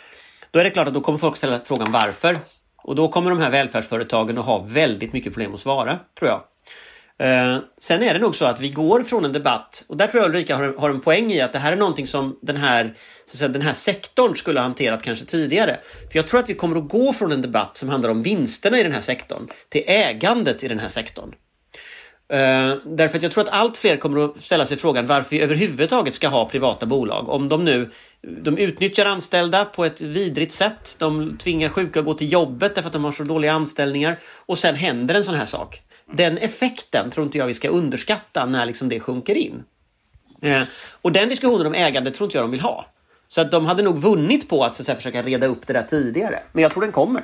Då 0.50 0.58
är 0.58 0.64
det 0.64 0.70
klart 0.70 0.88
att 0.88 0.94
då 0.94 1.00
kommer 1.00 1.18
folk 1.18 1.36
ställa 1.36 1.60
frågan 1.64 1.92
varför. 1.92 2.36
Och 2.82 2.94
då 2.94 3.08
kommer 3.08 3.30
de 3.30 3.38
här 3.38 3.50
välfärdsföretagen 3.50 4.38
att 4.38 4.44
ha 4.44 4.58
väldigt 4.58 5.12
mycket 5.12 5.32
problem 5.32 5.54
att 5.54 5.60
svara, 5.60 5.98
tror 6.18 6.30
jag. 6.30 6.42
Eh, 7.20 7.58
sen 7.78 8.02
är 8.02 8.14
det 8.14 8.20
nog 8.20 8.36
så 8.36 8.44
att 8.44 8.60
vi 8.60 8.68
går 8.68 9.02
från 9.02 9.24
en 9.24 9.32
debatt 9.32 9.84
och 9.88 9.96
där 9.96 10.06
tror 10.06 10.22
jag 10.22 10.30
Ulrika 10.30 10.56
har, 10.56 10.74
har 10.78 10.90
en 10.90 11.00
poäng 11.00 11.32
i 11.32 11.40
att 11.40 11.52
det 11.52 11.58
här 11.58 11.72
är 11.72 11.76
någonting 11.76 12.06
som 12.06 12.38
den 12.42 12.56
här, 12.56 12.94
så 13.26 13.32
att 13.32 13.38
säga, 13.38 13.48
den 13.48 13.62
här 13.62 13.74
sektorn 13.74 14.36
skulle 14.36 14.60
ha 14.60 14.64
hanterat 14.64 15.02
kanske 15.02 15.24
tidigare. 15.24 15.80
För 16.12 16.18
jag 16.18 16.26
tror 16.26 16.40
att 16.40 16.48
vi 16.48 16.54
kommer 16.54 16.76
att 16.76 16.88
gå 16.88 17.12
från 17.12 17.32
en 17.32 17.42
debatt 17.42 17.76
som 17.76 17.88
handlar 17.88 18.10
om 18.10 18.22
vinsterna 18.22 18.80
i 18.80 18.82
den 18.82 18.92
här 18.92 19.00
sektorn 19.00 19.48
till 19.68 19.82
ägandet 19.86 20.64
i 20.64 20.68
den 20.68 20.78
här 20.78 20.88
sektorn. 20.88 21.34
Uh, 22.32 22.76
därför 22.84 23.16
att 23.16 23.22
jag 23.22 23.32
tror 23.32 23.44
att 23.44 23.52
allt 23.52 23.76
fler 23.76 23.96
kommer 23.96 24.24
att 24.24 24.42
ställa 24.44 24.66
sig 24.66 24.76
frågan 24.76 25.06
varför 25.06 25.30
vi 25.30 25.40
överhuvudtaget 25.40 26.14
ska 26.14 26.28
ha 26.28 26.48
privata 26.48 26.86
bolag. 26.86 27.28
Om 27.28 27.48
de 27.48 27.64
nu 27.64 27.90
de 28.22 28.58
utnyttjar 28.58 29.06
anställda 29.06 29.64
på 29.64 29.84
ett 29.84 30.00
vidrigt 30.00 30.52
sätt. 30.52 30.96
De 30.98 31.38
tvingar 31.38 31.68
sjuka 31.68 31.98
att 31.98 32.06
gå 32.06 32.14
till 32.14 32.32
jobbet 32.32 32.74
därför 32.74 32.86
att 32.86 32.92
de 32.92 33.04
har 33.04 33.12
så 33.12 33.24
dåliga 33.24 33.52
anställningar. 33.52 34.18
Och 34.46 34.58
sen 34.58 34.74
händer 34.74 35.14
en 35.14 35.24
sån 35.24 35.34
här 35.34 35.46
sak 35.46 35.82
den 36.12 36.38
effekten 36.38 37.10
tror 37.10 37.26
inte 37.26 37.38
jag 37.38 37.46
vi 37.46 37.54
ska 37.54 37.68
underskatta 37.68 38.46
när 38.46 38.66
liksom 38.66 38.88
det 38.88 39.00
sjunker 39.00 39.34
in. 39.34 39.64
Eh, 40.42 40.62
och 41.02 41.12
den 41.12 41.28
diskussionen 41.28 41.66
om 41.66 41.74
ägande 41.74 42.10
tror 42.10 42.26
inte 42.26 42.36
jag 42.36 42.44
de 42.44 42.50
vill 42.50 42.60
ha. 42.60 42.86
Så 43.28 43.40
att 43.40 43.50
de 43.50 43.66
hade 43.66 43.82
nog 43.82 43.98
vunnit 43.98 44.48
på 44.48 44.64
att, 44.64 44.74
så 44.74 44.82
att 44.82 44.86
säga, 44.86 44.96
försöka 44.96 45.22
reda 45.22 45.46
upp 45.46 45.66
det 45.66 45.72
där 45.72 45.82
tidigare. 45.82 46.42
Men 46.52 46.62
jag 46.62 46.72
tror 46.72 46.82
den 46.82 46.92
kommer. 46.92 47.22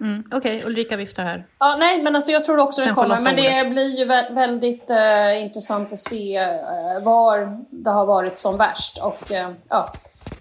Mm, 0.00 0.24
Okej, 0.32 0.56
okay. 0.56 0.70
Ulrika 0.70 0.96
viftar 0.96 1.24
här. 1.24 1.46
Ja, 1.58 1.76
nej, 1.78 2.02
men 2.02 2.16
alltså 2.16 2.32
jag 2.32 2.44
tror 2.44 2.58
också 2.58 2.80
Sen 2.80 2.86
den 2.86 2.94
kommer. 2.94 3.20
Men 3.20 3.36
det 3.36 3.70
blir 3.70 3.98
ju 3.98 4.04
väldigt 4.34 4.90
uh, 4.90 5.42
intressant 5.42 5.92
att 5.92 5.98
se 5.98 6.40
uh, 6.40 7.02
var 7.02 7.64
det 7.70 7.90
har 7.90 8.06
varit 8.06 8.38
som 8.38 8.56
värst. 8.56 8.98
Och, 8.98 9.30
uh, 9.30 9.48
ja, 9.68 9.92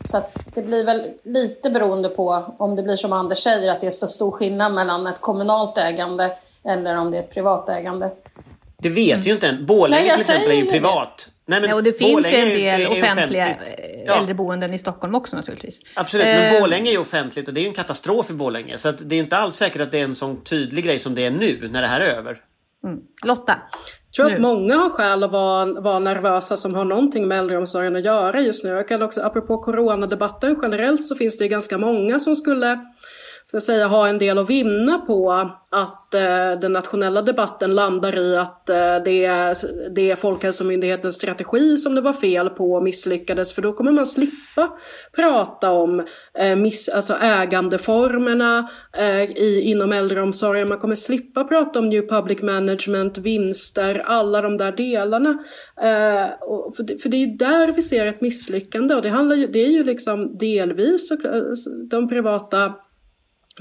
så 0.06 0.18
att 0.18 0.50
det 0.56 0.62
blir 0.62 0.86
väl 0.86 1.12
lite 1.24 1.70
beroende 1.70 2.10
på 2.10 2.56
om 2.58 2.76
det 2.76 2.84
blir 2.84 2.96
som 2.96 3.14
Anders 3.14 3.40
säger, 3.40 3.72
att 3.72 3.82
det 3.82 3.88
är 3.88 3.92
så 3.92 4.08
stor 4.08 4.32
skillnad 4.32 4.74
mellan 4.74 5.08
ett 5.08 5.22
kommunalt 5.22 5.78
ägande 5.78 6.32
eller 6.66 6.98
om 6.98 7.12
det 7.12 7.18
är 7.18 7.24
ett 7.24 7.34
privat 7.34 7.70
ägande. 7.70 8.12
Det 8.78 8.90
vet 8.90 9.14
mm. 9.14 9.28
ju 9.28 9.34
inte 9.34 9.48
än. 9.48 9.66
Borlänge 9.66 10.12
till 10.12 10.22
exempel 10.22 10.52
är 10.52 10.56
ju 10.56 10.66
privat. 10.66 11.30
Nej, 11.46 11.62
men 11.62 11.70
Nej, 11.70 11.76
och 11.76 11.84
det 11.84 11.94
finns 11.94 12.32
ju 12.32 12.36
en 12.36 12.50
del 12.50 12.88
offentliga 12.88 13.56
ja. 14.06 14.14
äldreboenden 14.14 14.74
i 14.74 14.80
Stockholm 14.80 15.16
också 15.16 15.36
naturligtvis. 15.36 15.82
Absolut, 15.96 16.26
men 16.26 16.56
eh. 16.56 16.62
Borlänge 16.62 16.90
är 16.90 16.92
ju 16.92 16.98
offentligt 16.98 17.48
och 17.48 17.54
det 17.54 17.60
är 17.60 17.62
ju 17.62 17.68
en 17.68 17.74
katastrof 17.74 18.30
i 18.30 18.34
Borlänge. 18.34 18.78
Så 18.78 18.90
att 18.90 19.10
det 19.10 19.16
är 19.16 19.20
inte 19.20 19.38
alls 19.38 19.56
säkert 19.56 19.82
att 19.82 19.92
det 19.92 20.00
är 20.00 20.04
en 20.04 20.16
sån 20.16 20.44
tydlig 20.44 20.86
grej 20.86 21.00
som 21.00 21.16
det 21.16 21.26
är 21.26 21.32
nu 21.32 21.70
när 21.72 21.82
det 21.82 21.88
här 21.88 22.02
är 22.02 22.16
över. 22.16 22.42
Mm. 22.84 23.00
Lotta? 23.24 23.56
Jag 24.12 24.16
tror 24.16 24.30
nu. 24.30 24.36
att 24.36 24.42
många 24.42 24.76
har 24.76 24.90
skäl 24.90 25.24
att 25.24 25.32
vara, 25.32 25.82
vara 25.82 26.00
nervösa 26.00 26.58
som 26.58 26.76
har 26.76 26.86
någonting 26.86 27.28
med 27.28 27.40
äldreomsorgen 27.40 27.96
att 27.96 28.06
göra 28.06 28.42
just 28.42 28.64
nu. 28.64 28.70
Jag 28.70 28.88
kan 28.88 29.02
också, 29.02 29.22
apropå 29.22 29.58
coronadebatten 29.58 30.60
generellt 30.62 31.04
så 31.04 31.16
finns 31.16 31.38
det 31.38 31.44
ju 31.44 31.50
ganska 31.50 31.78
många 31.78 32.20
som 32.20 32.36
skulle 32.36 32.80
ska 33.50 33.62
säga, 33.62 33.88
ha 33.88 34.08
en 34.08 34.18
del 34.18 34.38
att 34.38 34.50
vinna 34.50 34.98
på 34.98 35.32
att 35.72 36.14
eh, 36.14 36.60
den 36.62 36.74
nationella 36.74 37.22
debatten 37.22 37.76
landar 37.76 38.18
i 38.18 38.38
att 38.38 38.70
eh, 38.70 38.76
det, 39.06 39.26
är, 39.26 39.56
det 39.96 40.12
är 40.12 40.16
Folkhälsomyndighetens 40.16 41.16
strategi 41.16 41.78
som 41.78 41.96
det 41.96 42.02
var 42.02 42.14
fel 42.14 42.50
på 42.50 42.74
och 42.74 42.84
misslyckades. 42.84 43.54
För 43.54 43.62
då 43.62 43.74
kommer 43.74 43.92
man 43.92 44.06
slippa 44.06 44.78
prata 45.16 45.72
om 45.72 46.06
eh, 46.40 46.56
miss, 46.56 46.90
alltså 46.90 47.14
ägandeformerna 47.14 48.70
eh, 48.98 49.24
i, 49.24 49.62
inom 49.66 49.92
äldreomsorgen. 49.92 50.70
Man 50.70 50.80
kommer 50.80 50.96
slippa 50.96 51.44
prata 51.44 51.80
om 51.80 51.90
new 51.90 52.08
public 52.08 52.42
management, 52.42 53.18
vinster, 53.18 54.04
alla 54.06 54.42
de 54.42 54.58
där 54.58 54.72
delarna. 54.72 55.30
Eh, 55.82 56.30
och 56.42 56.76
för, 56.76 56.84
det, 56.84 56.98
för 56.98 57.10
det 57.10 57.24
är 57.24 57.38
där 57.38 57.72
vi 57.72 57.82
ser 57.82 58.06
ett 58.06 58.22
misslyckande 58.22 58.96
och 58.96 59.02
det, 59.02 59.10
handlar 59.10 59.36
ju, 59.36 59.48
det 59.48 59.60
är 59.60 59.72
ju 59.72 59.84
liksom 59.84 60.38
delvis 60.38 61.12
de 61.90 62.10
privata 62.10 62.74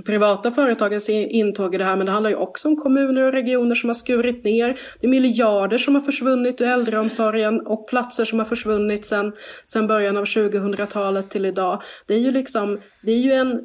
privata 0.02 0.50
företagens 0.50 1.08
intåg 1.08 1.74
i 1.74 1.78
det 1.78 1.84
här, 1.84 1.96
men 1.96 2.06
det 2.06 2.12
handlar 2.12 2.30
ju 2.30 2.36
också 2.36 2.68
om 2.68 2.76
kommuner 2.76 3.22
och 3.22 3.32
regioner 3.32 3.74
som 3.74 3.88
har 3.88 3.94
skurit 3.94 4.44
ner. 4.44 4.80
Det 5.00 5.06
är 5.06 5.10
miljarder 5.10 5.78
som 5.78 5.94
har 5.94 6.02
försvunnit 6.02 6.60
ur 6.60 6.66
äldreomsorgen 6.66 7.66
och 7.66 7.88
platser 7.88 8.24
som 8.24 8.38
har 8.38 8.46
försvunnit 8.46 9.06
sedan, 9.06 9.86
början 9.88 10.16
av 10.16 10.24
2000-talet 10.24 11.30
till 11.30 11.44
idag. 11.46 11.82
Det 12.06 12.14
är 12.14 12.18
ju 12.18 12.30
liksom, 12.30 12.80
det 13.02 13.12
är 13.12 13.18
ju 13.18 13.32
en 13.32 13.60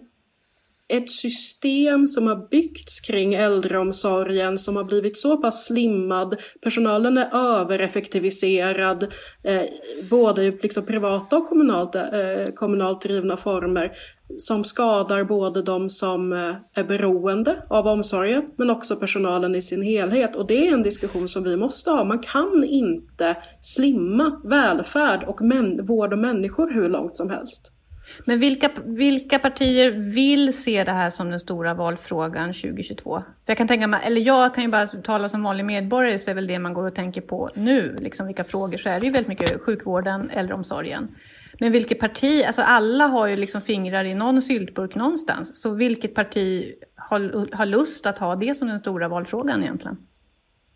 ett 0.93 1.11
system 1.11 2.07
som 2.07 2.27
har 2.27 2.49
byggts 2.49 2.99
kring 2.99 3.33
äldreomsorgen 3.33 4.57
som 4.57 4.75
har 4.75 4.83
blivit 4.83 5.17
så 5.17 5.37
pass 5.37 5.65
slimmad. 5.65 6.35
Personalen 6.61 7.17
är 7.17 7.35
övereffektiviserad, 7.35 9.03
eh, 9.43 9.61
både 10.09 10.43
i 10.43 10.59
liksom 10.61 10.85
privata 10.85 11.37
och 11.37 11.49
kommunalt, 11.49 11.95
eh, 11.95 12.53
kommunalt 12.55 13.01
drivna 13.01 13.37
former 13.37 13.91
som 14.37 14.63
skadar 14.63 15.23
både 15.23 15.61
de 15.61 15.89
som 15.89 16.33
eh, 16.33 16.55
är 16.73 16.83
beroende 16.83 17.63
av 17.69 17.87
omsorgen 17.87 18.43
men 18.57 18.69
också 18.69 18.95
personalen 18.95 19.55
i 19.55 19.61
sin 19.61 19.81
helhet. 19.81 20.35
Och 20.35 20.47
det 20.47 20.67
är 20.67 20.73
en 20.73 20.83
diskussion 20.83 21.29
som 21.29 21.43
vi 21.43 21.57
måste 21.57 21.91
ha. 21.91 22.03
Man 22.03 22.19
kan 22.19 22.63
inte 22.63 23.37
slimma 23.61 24.41
välfärd 24.43 25.23
och 25.23 25.39
vård 25.87 26.13
och 26.13 26.19
människor 26.19 26.73
hur 26.73 26.89
långt 26.89 27.17
som 27.17 27.29
helst. 27.29 27.72
Men 28.25 28.39
vilka, 28.39 28.69
vilka 28.83 29.39
partier 29.39 29.91
vill 29.91 30.63
se 30.63 30.83
det 30.83 30.91
här 30.91 31.09
som 31.09 31.29
den 31.29 31.39
stora 31.39 31.73
valfrågan 31.73 32.53
2022? 32.53 33.15
För 33.15 33.23
jag 33.45 33.57
kan 33.57 33.67
tänka 33.67 33.87
mig, 33.87 33.99
eller 34.03 34.21
jag 34.21 34.55
kan 34.55 34.63
ju 34.63 34.69
bara 34.69 34.87
tala 34.87 35.29
som 35.29 35.43
vanlig 35.43 35.65
medborgare 35.65 36.19
så 36.19 36.29
är 36.29 36.35
väl 36.35 36.47
det 36.47 36.59
man 36.59 36.73
går 36.73 36.87
och 36.87 36.95
tänker 36.95 37.21
på 37.21 37.49
nu, 37.55 37.97
liksom 37.99 38.27
vilka 38.27 38.43
frågor, 38.43 38.77
så 38.77 38.89
är 38.89 38.99
det 38.99 39.05
ju 39.05 39.11
väldigt 39.11 39.27
mycket 39.27 39.61
sjukvården, 39.61 40.29
äldreomsorgen. 40.33 41.07
Men 41.59 41.71
vilket 41.71 41.99
parti, 41.99 42.43
alltså 42.47 42.61
alla 42.61 43.07
har 43.07 43.27
ju 43.27 43.35
liksom 43.35 43.61
fingrar 43.61 44.03
i 44.03 44.13
någon 44.13 44.41
syltburk 44.41 44.95
någonstans. 44.95 45.61
Så 45.61 45.69
vilket 45.69 46.15
parti 46.15 46.73
har, 46.95 47.55
har 47.55 47.65
lust 47.65 48.05
att 48.05 48.17
ha 48.17 48.35
det 48.35 48.55
som 48.55 48.67
den 48.67 48.79
stora 48.79 49.07
valfrågan 49.07 49.63
egentligen? 49.63 49.97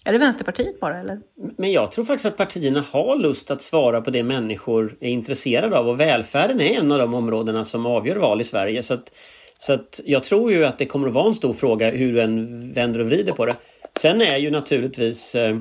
Är 0.07 0.11
det 0.11 0.17
Vänsterpartiet 0.17 0.79
bara 0.79 0.99
eller? 0.99 1.19
Men 1.57 1.71
jag 1.71 1.91
tror 1.91 2.05
faktiskt 2.05 2.25
att 2.25 2.37
partierna 2.37 2.85
har 2.91 3.17
lust 3.17 3.51
att 3.51 3.61
svara 3.61 4.01
på 4.01 4.11
det 4.11 4.23
människor 4.23 4.95
är 4.99 5.09
intresserade 5.09 5.77
av 5.77 5.89
och 5.89 5.99
välfärden 5.99 6.61
är 6.61 6.79
en 6.79 6.91
av 6.91 6.99
de 6.99 7.13
områdena 7.13 7.63
som 7.63 7.85
avgör 7.85 8.15
val 8.15 8.41
i 8.41 8.43
Sverige. 8.43 8.83
Så 8.83 8.93
att, 8.93 9.11
så 9.57 9.73
att 9.73 9.99
jag 10.05 10.23
tror 10.23 10.51
ju 10.51 10.65
att 10.65 10.77
det 10.77 10.85
kommer 10.85 11.07
att 11.07 11.13
vara 11.13 11.27
en 11.27 11.35
stor 11.35 11.53
fråga 11.53 11.89
hur 11.89 12.13
du 12.13 12.21
än 12.21 12.73
vänder 12.73 12.99
och 12.99 13.05
vrider 13.05 13.31
på 13.31 13.45
det. 13.45 13.55
Sen 13.99 14.21
är 14.21 14.37
ju 14.37 14.51
naturligtvis 14.51 15.35
eh, 15.35 15.57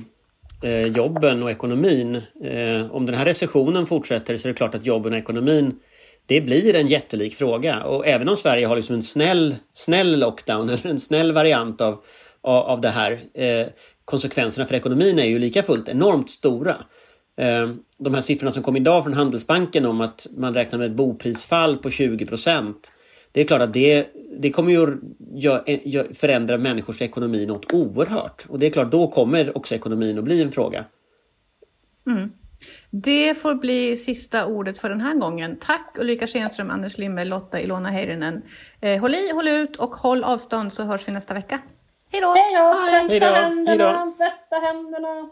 eh, 0.63 0.87
jobben 0.87 1.43
och 1.43 1.51
ekonomin. 1.51 2.17
Eh, 2.45 2.95
om 2.95 3.07
den 3.07 3.15
här 3.15 3.25
recessionen 3.25 3.87
fortsätter 3.87 4.37
så 4.37 4.49
är 4.49 4.53
det 4.53 4.57
klart 4.57 4.75
att 4.75 4.87
jobben 4.87 5.13
och 5.13 5.19
ekonomin 5.19 5.81
det 6.27 6.41
blir 6.41 6.75
en 6.75 6.87
jättelik 6.87 7.35
fråga. 7.35 7.85
Och 7.85 8.07
även 8.07 8.29
om 8.29 8.37
Sverige 8.37 8.67
har 8.67 8.77
liksom 8.77 8.95
en 8.95 9.03
snäll, 9.03 9.57
snäll 9.73 10.19
lockdown 10.19 10.71
eller 10.71 10.87
en 10.87 11.01
snäll 11.01 11.33
variant 11.33 11.81
av, 11.81 11.99
av, 12.41 12.65
av 12.65 12.81
det 12.81 12.89
här. 12.89 13.21
Eh, 13.35 13.67
konsekvenserna 14.07 14.67
för 14.67 14.75
ekonomin 14.75 15.19
är 15.19 15.25
ju 15.25 15.39
lika 15.39 15.63
fullt 15.63 15.89
enormt 15.89 16.31
stora. 16.31 16.77
Ehm, 17.37 17.79
de 17.99 18.15
här 18.15 18.23
siffrorna 18.23 18.53
som 18.53 18.63
kom 18.63 18.77
idag 18.77 19.05
från 19.05 19.15
Handelsbanken 19.15 19.87
om 19.87 20.01
att 20.01 20.27
man 20.37 20.55
räknar 20.55 20.79
med 20.79 20.91
ett 20.91 20.97
boprisfall 20.97 21.77
på 21.77 21.91
20 21.91 22.27
procent. 22.27 22.93
Det 23.33 23.41
är 23.41 23.45
klart 23.45 23.63
att 23.63 23.73
det, 23.73 24.07
det 24.39 24.51
kommer 24.51 24.73
ju 24.73 24.99
förändra 26.15 26.59
människors 26.59 27.03
ekonomi 27.03 27.47
något 27.47 27.73
oerhört. 27.73 28.47
Och 28.49 28.59
det 28.59 28.67
är 28.67 28.71
klart, 28.71 28.91
då 28.91 29.11
kommer 29.11 29.57
också 29.57 29.75
ekonomin 29.75 30.19
att 30.19 30.25
bli 30.25 30.43
en 30.43 30.53
fråga. 30.53 30.85
Mm. 32.07 32.33
Det 32.91 33.35
får 33.35 33.55
bli 33.55 33.97
sista 33.97 34.47
ordet 34.47 34.79
för 34.79 34.89
den 34.89 35.01
här 35.01 35.15
gången. 35.15 35.57
Tack 35.61 35.97
Ulrika 35.99 36.27
Schenström, 36.27 36.71
Anders 36.71 36.99
Lindberg, 36.99 37.25
Lotta 37.25 37.61
Ilona 37.61 37.89
Heirinen. 37.89 38.43
Eh, 38.81 39.01
håll 39.01 39.15
i, 39.15 39.33
håll 39.33 39.49
ut 39.49 39.77
och 39.77 39.95
håll 39.95 40.25
avstånd 40.25 40.73
så 40.73 40.83
hörs 40.85 41.09
vi 41.09 41.13
nästa 41.13 41.35
vecka. 41.35 41.61
Hej 42.13 42.21
då! 42.21 42.35
Hej 42.35 42.53
då! 42.55 42.87
Tvätta 42.89 43.27
händerna, 43.35 44.13
tvätta 44.17 44.57
händerna! 44.67 45.29